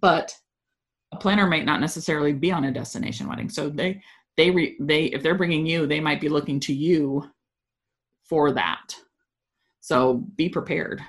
but 0.00 0.34
a 1.12 1.16
planner 1.16 1.46
might 1.46 1.64
not 1.64 1.80
necessarily 1.80 2.32
be 2.32 2.52
on 2.52 2.64
a 2.64 2.72
destination 2.72 3.28
wedding. 3.28 3.48
So 3.48 3.68
they 3.68 4.02
they 4.36 4.50
re, 4.50 4.76
they 4.80 5.04
if 5.06 5.22
they're 5.22 5.34
bringing 5.34 5.66
you 5.66 5.86
they 5.86 6.00
might 6.00 6.20
be 6.20 6.28
looking 6.28 6.60
to 6.60 6.74
you 6.74 7.28
for 8.24 8.52
that. 8.52 8.94
So 9.80 10.24
be 10.36 10.48
prepared 10.48 11.02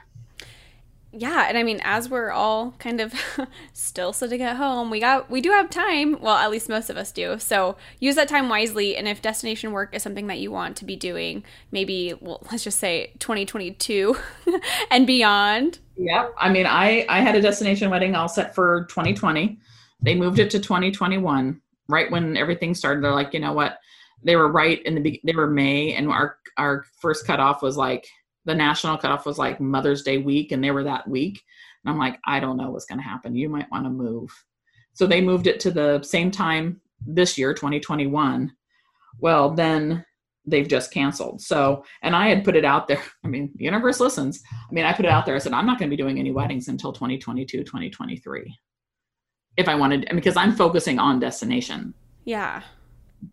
yeah 1.12 1.46
and 1.48 1.58
i 1.58 1.64
mean 1.64 1.80
as 1.84 2.10
we're 2.10 2.32
all 2.32 2.74
kind 2.80 3.02
of 3.02 3.14
still 3.74 4.14
sitting 4.14 4.42
at 4.42 4.56
home 4.56 4.90
we 4.90 5.00
got 5.00 5.30
we 5.30 5.42
do 5.42 5.50
have 5.52 5.70
time. 5.70 6.18
Well 6.20 6.36
at 6.36 6.52
least 6.52 6.70
most 6.70 6.90
of 6.90 6.98
us 6.98 7.12
do. 7.12 7.40
So 7.40 7.78
use 8.00 8.16
that 8.16 8.28
time 8.28 8.50
wisely 8.50 8.96
and 8.96 9.08
if 9.08 9.22
destination 9.22 9.72
work 9.72 9.96
is 9.96 10.04
something 10.04 10.28
that 10.28 10.40
you 10.40 10.52
want 10.52 10.78
to 10.78 10.86
be 10.86 10.96
doing 10.96 11.44
maybe 11.72 12.14
well 12.20 12.42
let's 12.52 12.64
just 12.64 12.80
say 12.80 13.12
2022 13.20 14.16
and 14.92 15.08
beyond. 15.08 15.80
Yeah 15.98 16.30
i 16.38 16.50
mean 16.50 16.66
i 16.66 17.06
i 17.10 17.22
had 17.22 17.36
a 17.36 17.42
destination 17.42 17.90
wedding 17.90 18.16
all 18.16 18.30
set 18.30 18.56
for 18.56 18.86
2020 18.90 19.60
they 20.02 20.16
moved 20.16 20.40
it 20.40 20.50
to 20.52 20.60
2021 20.60 21.62
right 21.88 22.10
when 22.10 22.38
everything 22.38 22.74
started. 22.74 23.04
They're 23.04 23.14
like 23.14 23.34
you 23.34 23.40
know 23.40 23.54
what? 23.54 23.78
They 24.24 24.36
were 24.36 24.52
right 24.52 24.82
in 24.84 25.02
the 25.02 25.22
they 25.24 25.34
were 25.34 25.48
may 25.48 25.94
and 25.94 26.10
our 26.10 26.38
our 26.58 26.86
first 27.00 27.28
cutoff 27.28 27.62
was 27.62 27.78
like 27.78 28.08
the 28.46 28.56
national 28.56 28.98
cutoff 28.98 29.26
was 29.26 29.38
like 29.38 29.60
Mother's 29.60 30.04
Day 30.04 30.18
week, 30.18 30.52
and 30.52 30.64
they 30.64 30.72
were 30.72 30.84
that 30.84 31.08
week. 31.08 31.42
And 31.84 31.92
I'm 31.92 32.00
like, 32.00 32.20
I 32.26 32.40
don't 32.40 32.58
know 32.58 32.72
what's 32.72 32.86
going 32.86 33.00
to 33.00 33.04
happen. 33.04 33.36
You 33.36 33.50
might 33.50 33.72
want 33.72 33.86
to 33.86 33.90
move. 33.90 34.32
So 34.94 35.06
they 35.08 35.22
moved 35.22 35.48
it 35.48 35.60
to 35.62 35.72
the 35.72 36.02
same 36.04 36.32
time 36.32 36.82
this 37.06 37.38
year, 37.38 37.54
2021. 37.54 38.52
Well, 39.20 39.52
then 39.52 40.06
they've 40.46 40.68
just 40.68 40.92
canceled. 40.92 41.42
So, 41.42 41.84
and 42.02 42.16
I 42.16 42.28
had 42.28 42.44
put 42.44 42.56
it 42.56 42.66
out 42.66 42.88
there. 42.88 43.02
I 43.24 43.28
mean, 43.28 43.52
the 43.56 43.66
universe 43.66 44.00
listens. 44.00 44.42
I 44.52 44.74
mean, 44.74 44.86
I 44.86 44.94
put 44.94 45.06
it 45.06 45.12
out 45.12 45.26
there. 45.26 45.36
I 45.36 45.40
said, 45.40 45.54
I'm 45.54 45.66
not 45.66 45.80
going 45.80 45.90
to 45.90 45.96
be 45.96 46.02
doing 46.02 46.20
any 46.20 46.32
weddings 46.32 46.68
until 46.68 46.92
2022, 46.92 47.64
2023. 47.64 48.58
If 49.58 49.68
I 49.68 49.76
wanted, 49.76 50.08
because 50.14 50.38
I'm 50.38 50.56
focusing 50.56 50.98
on 50.98 51.20
destination. 51.20 51.94
Yeah. 52.26 52.64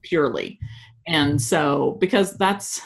Purely. 0.03 0.59
And 1.07 1.41
so, 1.41 1.97
because 2.01 2.37
that's, 2.37 2.83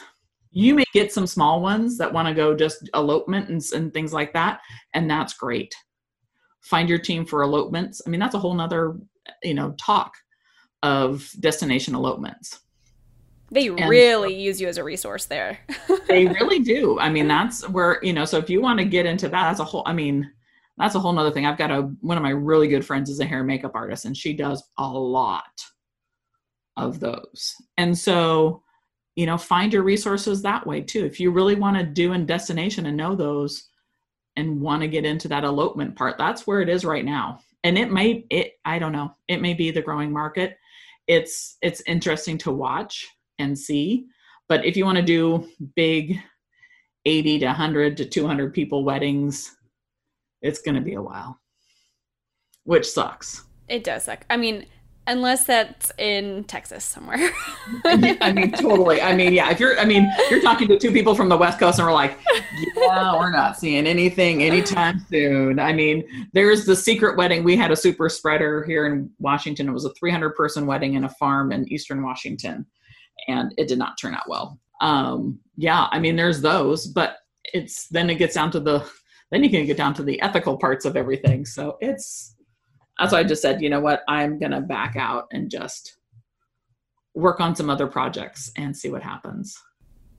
you 0.53 0.75
may 0.75 0.83
get 0.93 1.11
some 1.11 1.27
small 1.27 1.61
ones 1.61 1.97
that 1.97 2.11
want 2.11 2.27
to 2.27 2.33
go 2.33 2.55
just 2.55 2.89
elopement 2.93 3.49
and, 3.49 3.61
and 3.73 3.93
things 3.93 4.13
like 4.13 4.33
that 4.33 4.61
and 4.93 5.09
that's 5.09 5.33
great. 5.33 5.73
Find 6.61 6.87
your 6.87 6.99
team 6.99 7.25
for 7.25 7.43
elopements. 7.43 8.01
I 8.05 8.09
mean 8.09 8.19
that's 8.19 8.35
a 8.35 8.39
whole 8.39 8.53
nother 8.53 8.97
you 9.41 9.53
know 9.53 9.73
talk 9.79 10.13
of 10.81 11.29
destination 11.39 11.95
elopements. 11.95 12.59
They 13.51 13.67
and 13.67 13.89
really 13.89 14.33
use 14.33 14.59
you 14.59 14.67
as 14.67 14.77
a 14.77 14.83
resource 14.83 15.25
there. 15.25 15.59
They 16.07 16.27
really 16.27 16.59
do. 16.59 16.99
I 16.99 17.09
mean 17.09 17.27
that's 17.27 17.67
where 17.69 17.99
you 18.03 18.13
know 18.13 18.25
so 18.25 18.37
if 18.37 18.49
you 18.49 18.61
want 18.61 18.77
to 18.79 18.85
get 18.85 19.05
into 19.05 19.29
that 19.29 19.47
that's 19.47 19.59
a 19.61 19.63
whole 19.63 19.83
i 19.85 19.93
mean 19.93 20.29
that's 20.77 20.95
a 20.95 20.99
whole 20.99 21.13
nother 21.13 21.31
thing. 21.31 21.45
I've 21.45 21.57
got 21.57 21.71
a 21.71 21.81
one 22.01 22.17
of 22.17 22.23
my 22.23 22.31
really 22.31 22.67
good 22.67 22.85
friends 22.85 23.09
is 23.09 23.19
a 23.19 23.25
hair 23.25 23.39
and 23.39 23.47
makeup 23.47 23.73
artist 23.75 24.05
and 24.05 24.17
she 24.17 24.33
does 24.33 24.63
a 24.77 24.87
lot 24.87 25.43
of 26.77 26.99
those. 26.99 27.53
And 27.77 27.97
so 27.97 28.62
you 29.15 29.25
know 29.25 29.37
find 29.37 29.73
your 29.73 29.83
resources 29.83 30.41
that 30.41 30.65
way 30.65 30.81
too. 30.81 31.05
If 31.05 31.19
you 31.19 31.31
really 31.31 31.55
want 31.55 31.77
to 31.77 31.83
do 31.83 32.13
in 32.13 32.25
destination 32.25 32.85
and 32.85 32.97
know 32.97 33.15
those 33.15 33.69
and 34.35 34.61
want 34.61 34.81
to 34.81 34.87
get 34.87 35.05
into 35.05 35.27
that 35.27 35.43
elopement 35.43 35.95
part 35.95 36.17
that's 36.17 36.47
where 36.47 36.61
it 36.61 36.69
is 36.69 36.85
right 36.85 37.05
now. 37.05 37.39
And 37.63 37.77
it 37.77 37.91
may 37.91 38.25
it 38.29 38.53
i 38.65 38.79
don't 38.79 38.91
know 38.91 39.15
it 39.27 39.41
may 39.41 39.53
be 39.53 39.71
the 39.71 39.81
growing 39.81 40.11
market. 40.11 40.57
It's 41.07 41.57
it's 41.61 41.81
interesting 41.87 42.37
to 42.39 42.51
watch 42.51 43.07
and 43.39 43.57
see. 43.57 44.05
But 44.49 44.65
if 44.65 44.75
you 44.75 44.85
want 44.85 44.97
to 44.97 45.03
do 45.03 45.47
big 45.75 46.19
80 47.05 47.39
to 47.39 47.45
100 47.47 47.97
to 47.97 48.05
200 48.05 48.53
people 48.53 48.85
weddings 48.85 49.55
it's 50.41 50.61
going 50.61 50.75
to 50.75 50.81
be 50.81 50.93
a 50.93 51.01
while 51.01 51.37
which 52.65 52.89
sucks. 52.89 53.45
It 53.67 53.83
does 53.83 54.05
suck. 54.05 54.25
I 54.29 54.37
mean 54.37 54.65
unless 55.07 55.45
that's 55.45 55.91
in 55.97 56.43
Texas 56.45 56.83
somewhere. 56.83 57.29
I 57.85 58.31
mean, 58.31 58.51
totally. 58.51 59.01
I 59.01 59.15
mean, 59.15 59.33
yeah. 59.33 59.49
If 59.49 59.59
you're, 59.59 59.79
I 59.79 59.85
mean, 59.85 60.11
you're 60.29 60.41
talking 60.41 60.67
to 60.69 60.79
two 60.79 60.91
people 60.91 61.15
from 61.15 61.29
the 61.29 61.37
West 61.37 61.59
Coast, 61.59 61.79
and 61.79 61.87
we're 61.87 61.93
like, 61.93 62.17
yeah, 62.77 63.13
we're 63.17 63.31
not 63.31 63.57
seeing 63.57 63.85
anything 63.85 64.43
anytime 64.43 65.05
soon. 65.09 65.59
I 65.59 65.73
mean, 65.73 66.03
there's 66.33 66.65
the 66.65 66.75
secret 66.75 67.17
wedding. 67.17 67.43
We 67.43 67.55
had 67.55 67.71
a 67.71 67.75
super 67.75 68.09
spreader 68.09 68.63
here 68.63 68.85
in 68.85 69.09
Washington. 69.19 69.67
It 69.67 69.73
was 69.73 69.85
a 69.85 69.93
300 69.93 70.35
person 70.35 70.65
wedding 70.65 70.93
in 70.93 71.03
a 71.03 71.09
farm 71.09 71.51
in 71.51 71.71
Eastern 71.71 72.03
Washington, 72.03 72.65
and 73.27 73.53
it 73.57 73.67
did 73.67 73.77
not 73.77 73.97
turn 73.99 74.15
out 74.15 74.29
well. 74.29 74.59
Um, 74.81 75.39
yeah, 75.55 75.87
I 75.91 75.99
mean, 75.99 76.15
there's 76.15 76.41
those, 76.41 76.87
but 76.87 77.17
it's 77.53 77.87
then 77.89 78.09
it 78.09 78.15
gets 78.15 78.35
down 78.35 78.51
to 78.51 78.59
the 78.59 78.89
then 79.31 79.43
you 79.43 79.49
can 79.49 79.65
get 79.65 79.77
down 79.77 79.95
to 79.95 80.03
the 80.03 80.21
ethical 80.21 80.57
parts 80.57 80.85
of 80.85 80.95
everything. 80.95 81.43
So 81.43 81.77
it's 81.81 82.32
that's 82.99 83.11
why 83.11 83.19
I 83.19 83.23
just 83.23 83.41
said, 83.41 83.61
you 83.61 83.69
know 83.69 83.79
what, 83.79 84.03
I'm 84.07 84.39
gonna 84.39 84.61
back 84.61 84.95
out 84.95 85.27
and 85.31 85.49
just 85.49 85.97
work 87.15 87.39
on 87.39 87.55
some 87.55 87.69
other 87.69 87.87
projects 87.87 88.51
and 88.57 88.75
see 88.75 88.89
what 88.89 89.03
happens. 89.03 89.57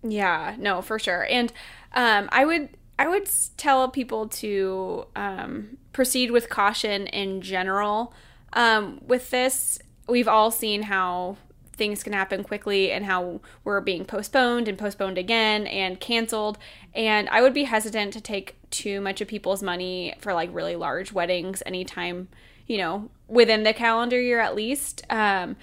Yeah, 0.02 0.54
no, 0.58 0.82
for 0.82 0.98
sure. 0.98 1.26
And 1.28 1.52
um, 1.92 2.28
I 2.30 2.44
would 2.44 2.68
I 2.98 3.08
would 3.08 3.28
tell 3.56 3.88
people 3.88 4.28
to 4.28 5.06
um, 5.16 5.78
proceed 5.92 6.30
with 6.30 6.48
caution 6.48 7.06
in 7.08 7.40
general. 7.40 8.14
Um, 8.52 9.00
with 9.04 9.30
this, 9.30 9.80
we've 10.08 10.28
all 10.28 10.50
seen 10.52 10.82
how 10.82 11.36
things 11.72 12.04
can 12.04 12.12
happen 12.12 12.44
quickly 12.44 12.92
and 12.92 13.04
how 13.04 13.40
we're 13.64 13.80
being 13.80 14.04
postponed 14.04 14.68
and 14.68 14.78
postponed 14.78 15.18
again 15.18 15.66
and 15.66 15.98
canceled. 15.98 16.56
And 16.94 17.28
I 17.30 17.42
would 17.42 17.54
be 17.54 17.64
hesitant 17.64 18.12
to 18.12 18.20
take 18.20 18.54
too 18.70 19.00
much 19.00 19.20
of 19.20 19.26
people's 19.26 19.60
money 19.60 20.14
for 20.20 20.32
like 20.32 20.50
really 20.52 20.76
large 20.76 21.12
weddings 21.12 21.64
anytime 21.66 22.28
you 22.66 22.78
know, 22.78 23.08
within 23.28 23.62
the 23.62 23.72
calendar 23.72 24.20
year 24.20 24.40
at 24.40 24.54
least. 24.54 25.04
Um, 25.10 25.56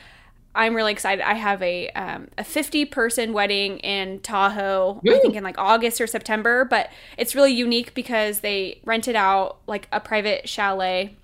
I'm 0.54 0.76
really 0.76 0.92
excited. 0.92 1.26
I 1.26 1.36
have 1.36 1.62
a 1.62 1.90
um, 1.92 2.28
a 2.38 2.44
50 2.44 2.86
person 2.86 3.32
wedding 3.32 3.80
in 3.80 4.20
Tahoe. 4.20 5.00
I 5.08 5.20
think 5.20 5.36
in 5.36 5.44
like 5.44 5.58
August 5.58 6.02
or 6.02 6.08
September, 6.08 6.66
but 6.66 6.90
it's 7.18 7.36
really 7.36 7.54
unique 7.54 7.94
because 7.94 8.42
they 8.42 8.82
rented 8.84 9.16
out 9.16 9.60
like 9.66 9.88
a 9.94 10.02
private 10.02 10.50
chalet, 10.50 11.16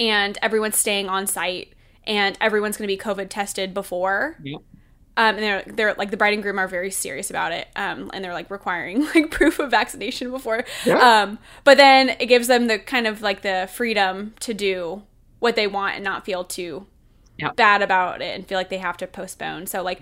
and 0.00 0.36
everyone's 0.42 0.76
staying 0.76 1.08
on 1.08 1.28
site, 1.28 1.72
and 2.08 2.36
everyone's 2.40 2.76
going 2.76 2.88
to 2.88 2.92
be 2.92 2.98
COVID 2.98 3.28
tested 3.28 3.72
before. 3.72 4.36
Yep. 4.42 4.62
Um, 5.16 5.36
and 5.36 5.38
they're 5.38 5.62
they're 5.66 5.94
like 5.94 6.10
the 6.10 6.16
bride 6.16 6.34
and 6.34 6.42
groom 6.42 6.58
are 6.58 6.66
very 6.66 6.90
serious 6.90 7.30
about 7.30 7.52
it, 7.52 7.68
um, 7.76 8.10
and 8.12 8.24
they're 8.24 8.32
like 8.32 8.50
requiring 8.50 9.06
like 9.14 9.30
proof 9.30 9.58
of 9.58 9.70
vaccination 9.70 10.30
before. 10.30 10.64
Yeah. 10.84 10.98
Um, 10.98 11.38
but 11.62 11.76
then 11.76 12.10
it 12.18 12.26
gives 12.26 12.48
them 12.48 12.66
the 12.66 12.78
kind 12.78 13.06
of 13.06 13.22
like 13.22 13.42
the 13.42 13.68
freedom 13.72 14.34
to 14.40 14.52
do 14.52 15.02
what 15.38 15.56
they 15.56 15.66
want 15.66 15.94
and 15.94 16.04
not 16.04 16.24
feel 16.24 16.42
too 16.42 16.86
yep. 17.38 17.56
bad 17.56 17.82
about 17.82 18.22
it 18.22 18.34
and 18.34 18.46
feel 18.46 18.58
like 18.58 18.70
they 18.70 18.78
have 18.78 18.96
to 18.98 19.06
postpone. 19.06 19.66
So 19.66 19.82
like 19.82 20.00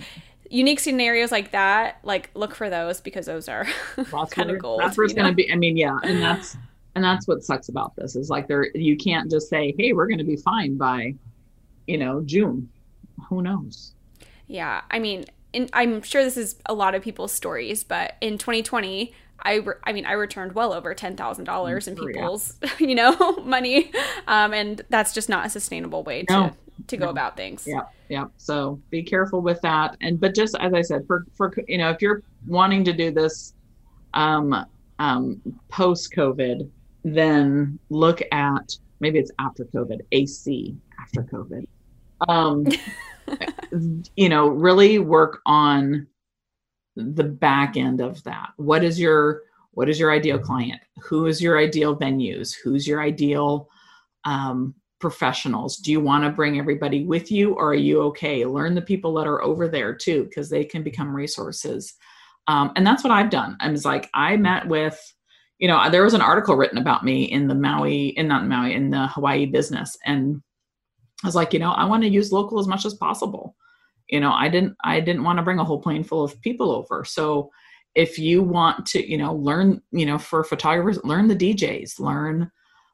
unique 0.50 0.80
scenarios 0.80 1.32
like 1.32 1.50
that, 1.52 1.98
like 2.04 2.30
look 2.34 2.54
for 2.54 2.70
those 2.70 3.00
because 3.00 3.26
those 3.26 3.48
are 3.48 3.66
kind 4.30 4.50
of 4.50 4.58
gold. 4.58 4.80
That's 4.80 4.96
where 4.96 5.04
it's 5.04 5.14
going 5.14 5.28
to 5.28 5.34
be. 5.34 5.50
I 5.50 5.56
mean, 5.56 5.76
yeah, 5.76 5.98
and 6.02 6.22
that's 6.22 6.56
and 6.94 7.02
that's 7.02 7.26
what 7.26 7.42
sucks 7.42 7.68
about 7.68 7.96
this 7.96 8.16
is 8.16 8.28
like 8.28 8.48
there 8.48 8.68
you 8.74 8.96
can't 8.96 9.30
just 9.30 9.48
say, 9.48 9.74
hey, 9.78 9.92
we're 9.92 10.06
going 10.06 10.18
to 10.18 10.24
be 10.24 10.36
fine 10.36 10.76
by, 10.76 11.14
you 11.86 11.98
know, 11.98 12.20
June. 12.22 12.68
Who 13.28 13.42
knows? 13.42 13.94
Yeah, 14.46 14.82
I 14.90 14.98
mean, 14.98 15.26
in, 15.52 15.68
I'm 15.72 16.02
sure 16.02 16.22
this 16.22 16.36
is 16.36 16.56
a 16.66 16.74
lot 16.74 16.94
of 16.94 17.02
people's 17.02 17.32
stories, 17.32 17.84
but 17.84 18.16
in 18.20 18.38
2020, 18.38 19.12
I, 19.44 19.54
re- 19.56 19.74
I 19.84 19.92
mean, 19.92 20.06
I 20.06 20.12
returned 20.12 20.52
well 20.52 20.72
over 20.72 20.94
ten 20.94 21.16
thousand 21.16 21.44
dollars 21.44 21.88
in 21.88 21.96
people's, 21.96 22.56
yeah. 22.62 22.70
you 22.78 22.94
know, 22.94 23.32
money, 23.44 23.92
um, 24.26 24.54
and 24.54 24.82
that's 24.88 25.12
just 25.12 25.28
not 25.28 25.46
a 25.46 25.50
sustainable 25.50 26.04
way 26.04 26.22
to 26.24 26.32
no. 26.32 26.52
to 26.86 26.96
go 26.96 27.06
no. 27.06 27.10
about 27.10 27.36
things. 27.36 27.66
Yeah, 27.66 27.82
yeah. 28.08 28.26
So 28.36 28.80
be 28.90 29.02
careful 29.02 29.40
with 29.40 29.60
that, 29.62 29.96
and 30.00 30.20
but 30.20 30.34
just 30.34 30.56
as 30.60 30.72
I 30.72 30.82
said, 30.82 31.06
for 31.06 31.26
for 31.34 31.52
you 31.66 31.78
know, 31.78 31.90
if 31.90 32.00
you're 32.00 32.22
wanting 32.46 32.84
to 32.84 32.92
do 32.92 33.10
this, 33.10 33.54
um, 34.14 34.64
um, 34.98 35.40
post 35.68 36.12
COVID, 36.12 36.70
then 37.04 37.78
look 37.90 38.22
at 38.30 38.76
maybe 39.00 39.18
it's 39.18 39.32
after 39.38 39.64
COVID, 39.64 40.00
AC 40.12 40.76
after 41.00 41.22
COVID. 41.22 41.66
Um, 42.28 42.66
you 44.16 44.28
know, 44.28 44.48
really 44.48 44.98
work 44.98 45.40
on 45.46 46.06
the 46.96 47.24
back 47.24 47.76
end 47.76 48.00
of 48.00 48.22
that. 48.24 48.50
What 48.56 48.84
is 48.84 49.00
your 49.00 49.42
what 49.72 49.88
is 49.88 49.98
your 49.98 50.12
ideal 50.12 50.38
client? 50.38 50.80
Who 51.02 51.26
is 51.26 51.40
your 51.40 51.58
ideal 51.58 51.96
venues? 51.96 52.54
Who's 52.62 52.86
your 52.86 53.00
ideal 53.00 53.68
um, 54.24 54.74
professionals? 55.00 55.78
Do 55.78 55.90
you 55.90 56.00
want 56.00 56.24
to 56.24 56.30
bring 56.30 56.58
everybody 56.58 57.04
with 57.04 57.32
you, 57.32 57.54
or 57.54 57.70
are 57.70 57.74
you 57.74 58.02
okay? 58.02 58.44
Learn 58.44 58.74
the 58.74 58.82
people 58.82 59.14
that 59.14 59.26
are 59.26 59.42
over 59.42 59.68
there 59.68 59.94
too, 59.94 60.24
because 60.24 60.50
they 60.50 60.64
can 60.64 60.82
become 60.82 61.14
resources. 61.16 61.94
Um, 62.48 62.72
and 62.76 62.86
that's 62.86 63.02
what 63.02 63.12
I've 63.12 63.30
done. 63.30 63.56
I 63.60 63.70
was 63.70 63.84
like, 63.84 64.10
I 64.14 64.36
met 64.36 64.68
with, 64.68 65.00
you 65.58 65.68
know, 65.68 65.88
there 65.90 66.04
was 66.04 66.14
an 66.14 66.20
article 66.20 66.56
written 66.56 66.78
about 66.78 67.04
me 67.04 67.24
in 67.24 67.48
the 67.48 67.54
Maui, 67.54 68.08
in 68.08 68.28
not 68.28 68.46
Maui, 68.46 68.74
in 68.74 68.90
the 68.90 69.06
Hawaii 69.06 69.46
business, 69.46 69.96
and 70.04 70.42
I 71.22 71.28
was 71.28 71.34
like, 71.34 71.52
you 71.52 71.58
know, 71.58 71.72
I 71.72 71.84
want 71.84 72.02
to 72.02 72.08
use 72.08 72.32
local 72.32 72.58
as 72.58 72.66
much 72.66 72.84
as 72.84 72.94
possible. 72.94 73.56
You 74.12 74.20
know 74.20 74.32
i 74.32 74.48
didn't 74.48 74.76
i 74.84 75.00
didn't 75.00 75.24
want 75.24 75.38
to 75.38 75.42
bring 75.42 75.58
a 75.58 75.64
whole 75.64 75.80
plane 75.80 76.04
full 76.04 76.22
of 76.22 76.40
people 76.42 76.70
over. 76.70 77.04
So 77.04 77.50
if 77.94 78.18
you 78.18 78.42
want 78.42 78.86
to 78.86 79.10
you 79.10 79.16
know 79.16 79.34
learn 79.34 79.80
you 79.90 80.06
know 80.06 80.18
for 80.18 80.44
photographers 80.44 81.02
learn 81.04 81.28
the 81.28 81.36
djs 81.36 81.98
learn 81.98 82.50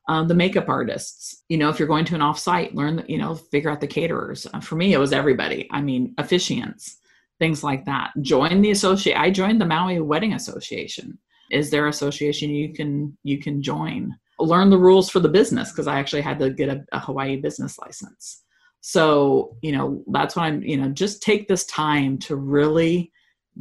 um, 0.09 0.27
the 0.27 0.35
makeup 0.35 0.69
artists. 0.69 1.45
You 1.49 1.59
know 1.59 1.69
if 1.69 1.79
you're 1.79 1.89
going 1.89 2.05
to 2.07 2.15
an 2.15 2.21
offsite 2.23 2.73
learn 2.73 2.97
the, 2.97 3.05
you 3.09 3.19
know 3.19 3.35
figure 3.35 3.71
out 3.71 3.81
the 3.81 3.87
caterers. 3.87 4.47
Uh, 4.55 4.61
for 4.61 4.77
me 4.77 4.95
it 4.95 4.99
was 4.99 5.13
everybody. 5.13 5.69
I 5.73 5.83
mean 5.83 6.15
officiants 6.19 6.95
things 7.41 7.65
like 7.65 7.85
that. 7.87 8.13
Join 8.23 8.61
the 8.63 8.71
associate 8.71 9.19
i 9.19 9.31
joined 9.31 9.61
the 9.61 9.67
maui 9.67 10.01
wedding 10.01 10.35
association. 10.35 11.19
Is 11.51 11.71
there 11.71 11.89
association 11.89 12.51
you 12.51 12.73
can 12.73 13.19
you 13.25 13.39
can 13.39 13.61
join 13.61 14.15
learn 14.39 14.71
the 14.71 14.79
rules 14.79 15.11
for 15.11 15.21
the 15.21 15.29
business 15.29 15.71
because 15.71 15.87
i 15.87 15.99
actually 15.99 16.21
had 16.21 16.39
to 16.39 16.51
get 16.51 16.69
a, 16.69 16.85
a 16.93 16.99
hawaii 16.99 17.37
business 17.37 17.79
license. 17.79 18.45
So 18.81 19.57
you 19.63 19.73
know 19.73 20.03
that's 20.13 20.37
why 20.37 20.47
i'm 20.47 20.63
you 20.63 20.77
know 20.77 20.89
just 20.91 21.23
take 21.23 21.49
this 21.49 21.67
time 21.67 22.19
to 22.19 22.37
really 22.37 23.13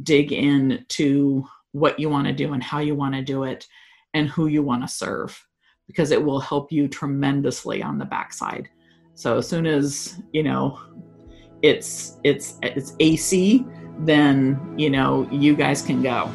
dig 0.02 0.32
in 0.32 0.84
to 0.88 1.44
what 1.72 1.98
you 1.98 2.08
want 2.08 2.26
to 2.26 2.32
do 2.32 2.52
and 2.52 2.62
how 2.62 2.78
you 2.78 2.94
want 2.94 3.14
to 3.14 3.22
do 3.22 3.44
it 3.44 3.66
and 4.14 4.28
who 4.28 4.46
you 4.46 4.62
want 4.62 4.82
to 4.82 4.88
serve 4.88 5.44
because 5.86 6.10
it 6.10 6.22
will 6.22 6.40
help 6.40 6.70
you 6.70 6.86
tremendously 6.86 7.82
on 7.82 7.98
the 7.98 8.04
backside. 8.04 8.68
So 9.14 9.38
as 9.38 9.48
soon 9.48 9.66
as 9.66 10.22
you 10.32 10.44
know 10.44 10.78
it's 11.62 12.18
it's 12.22 12.58
it's 12.62 12.94
ac 13.00 13.66
then 14.00 14.74
you 14.76 14.90
know 14.90 15.28
you 15.32 15.56
guys 15.56 15.82
can 15.82 16.02
go 16.02 16.30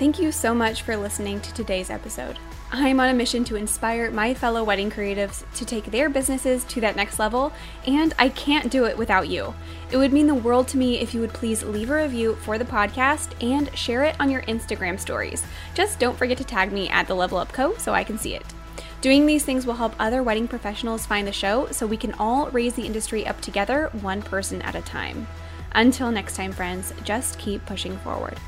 Thank 0.00 0.18
you 0.18 0.32
so 0.32 0.54
much 0.54 0.80
for 0.80 0.96
listening 0.96 1.40
to 1.40 1.52
today's 1.52 1.90
episode. 1.90 2.38
I'm 2.72 3.00
on 3.00 3.10
a 3.10 3.14
mission 3.14 3.44
to 3.44 3.56
inspire 3.56 4.10
my 4.10 4.32
fellow 4.32 4.64
wedding 4.64 4.90
creatives 4.90 5.44
to 5.56 5.66
take 5.66 5.84
their 5.84 6.08
businesses 6.08 6.64
to 6.64 6.80
that 6.80 6.96
next 6.96 7.18
level, 7.18 7.52
and 7.86 8.14
I 8.18 8.30
can't 8.30 8.72
do 8.72 8.86
it 8.86 8.96
without 8.96 9.28
you. 9.28 9.54
It 9.90 9.98
would 9.98 10.14
mean 10.14 10.26
the 10.26 10.34
world 10.34 10.68
to 10.68 10.78
me 10.78 11.00
if 11.00 11.12
you 11.12 11.20
would 11.20 11.34
please 11.34 11.62
leave 11.62 11.90
a 11.90 12.02
review 12.02 12.36
for 12.36 12.56
the 12.56 12.64
podcast 12.64 13.34
and 13.46 13.76
share 13.76 14.04
it 14.04 14.16
on 14.18 14.30
your 14.30 14.40
Instagram 14.44 14.98
stories. 14.98 15.44
Just 15.74 15.98
don't 15.98 16.16
forget 16.16 16.38
to 16.38 16.44
tag 16.44 16.72
me 16.72 16.88
at 16.88 17.06
the 17.06 17.14
Level 17.14 17.36
Up 17.36 17.52
Co 17.52 17.76
so 17.76 17.92
I 17.92 18.02
can 18.02 18.16
see 18.16 18.34
it. 18.34 18.46
Doing 19.02 19.26
these 19.26 19.44
things 19.44 19.66
will 19.66 19.74
help 19.74 19.94
other 19.98 20.22
wedding 20.22 20.48
professionals 20.48 21.04
find 21.04 21.28
the 21.28 21.32
show 21.32 21.66
so 21.72 21.86
we 21.86 21.98
can 21.98 22.14
all 22.14 22.48
raise 22.52 22.72
the 22.72 22.86
industry 22.86 23.26
up 23.26 23.42
together, 23.42 23.90
one 24.00 24.22
person 24.22 24.62
at 24.62 24.74
a 24.74 24.80
time. 24.80 25.26
Until 25.72 26.10
next 26.10 26.36
time, 26.36 26.52
friends, 26.52 26.94
just 27.04 27.38
keep 27.38 27.66
pushing 27.66 27.98
forward. 27.98 28.38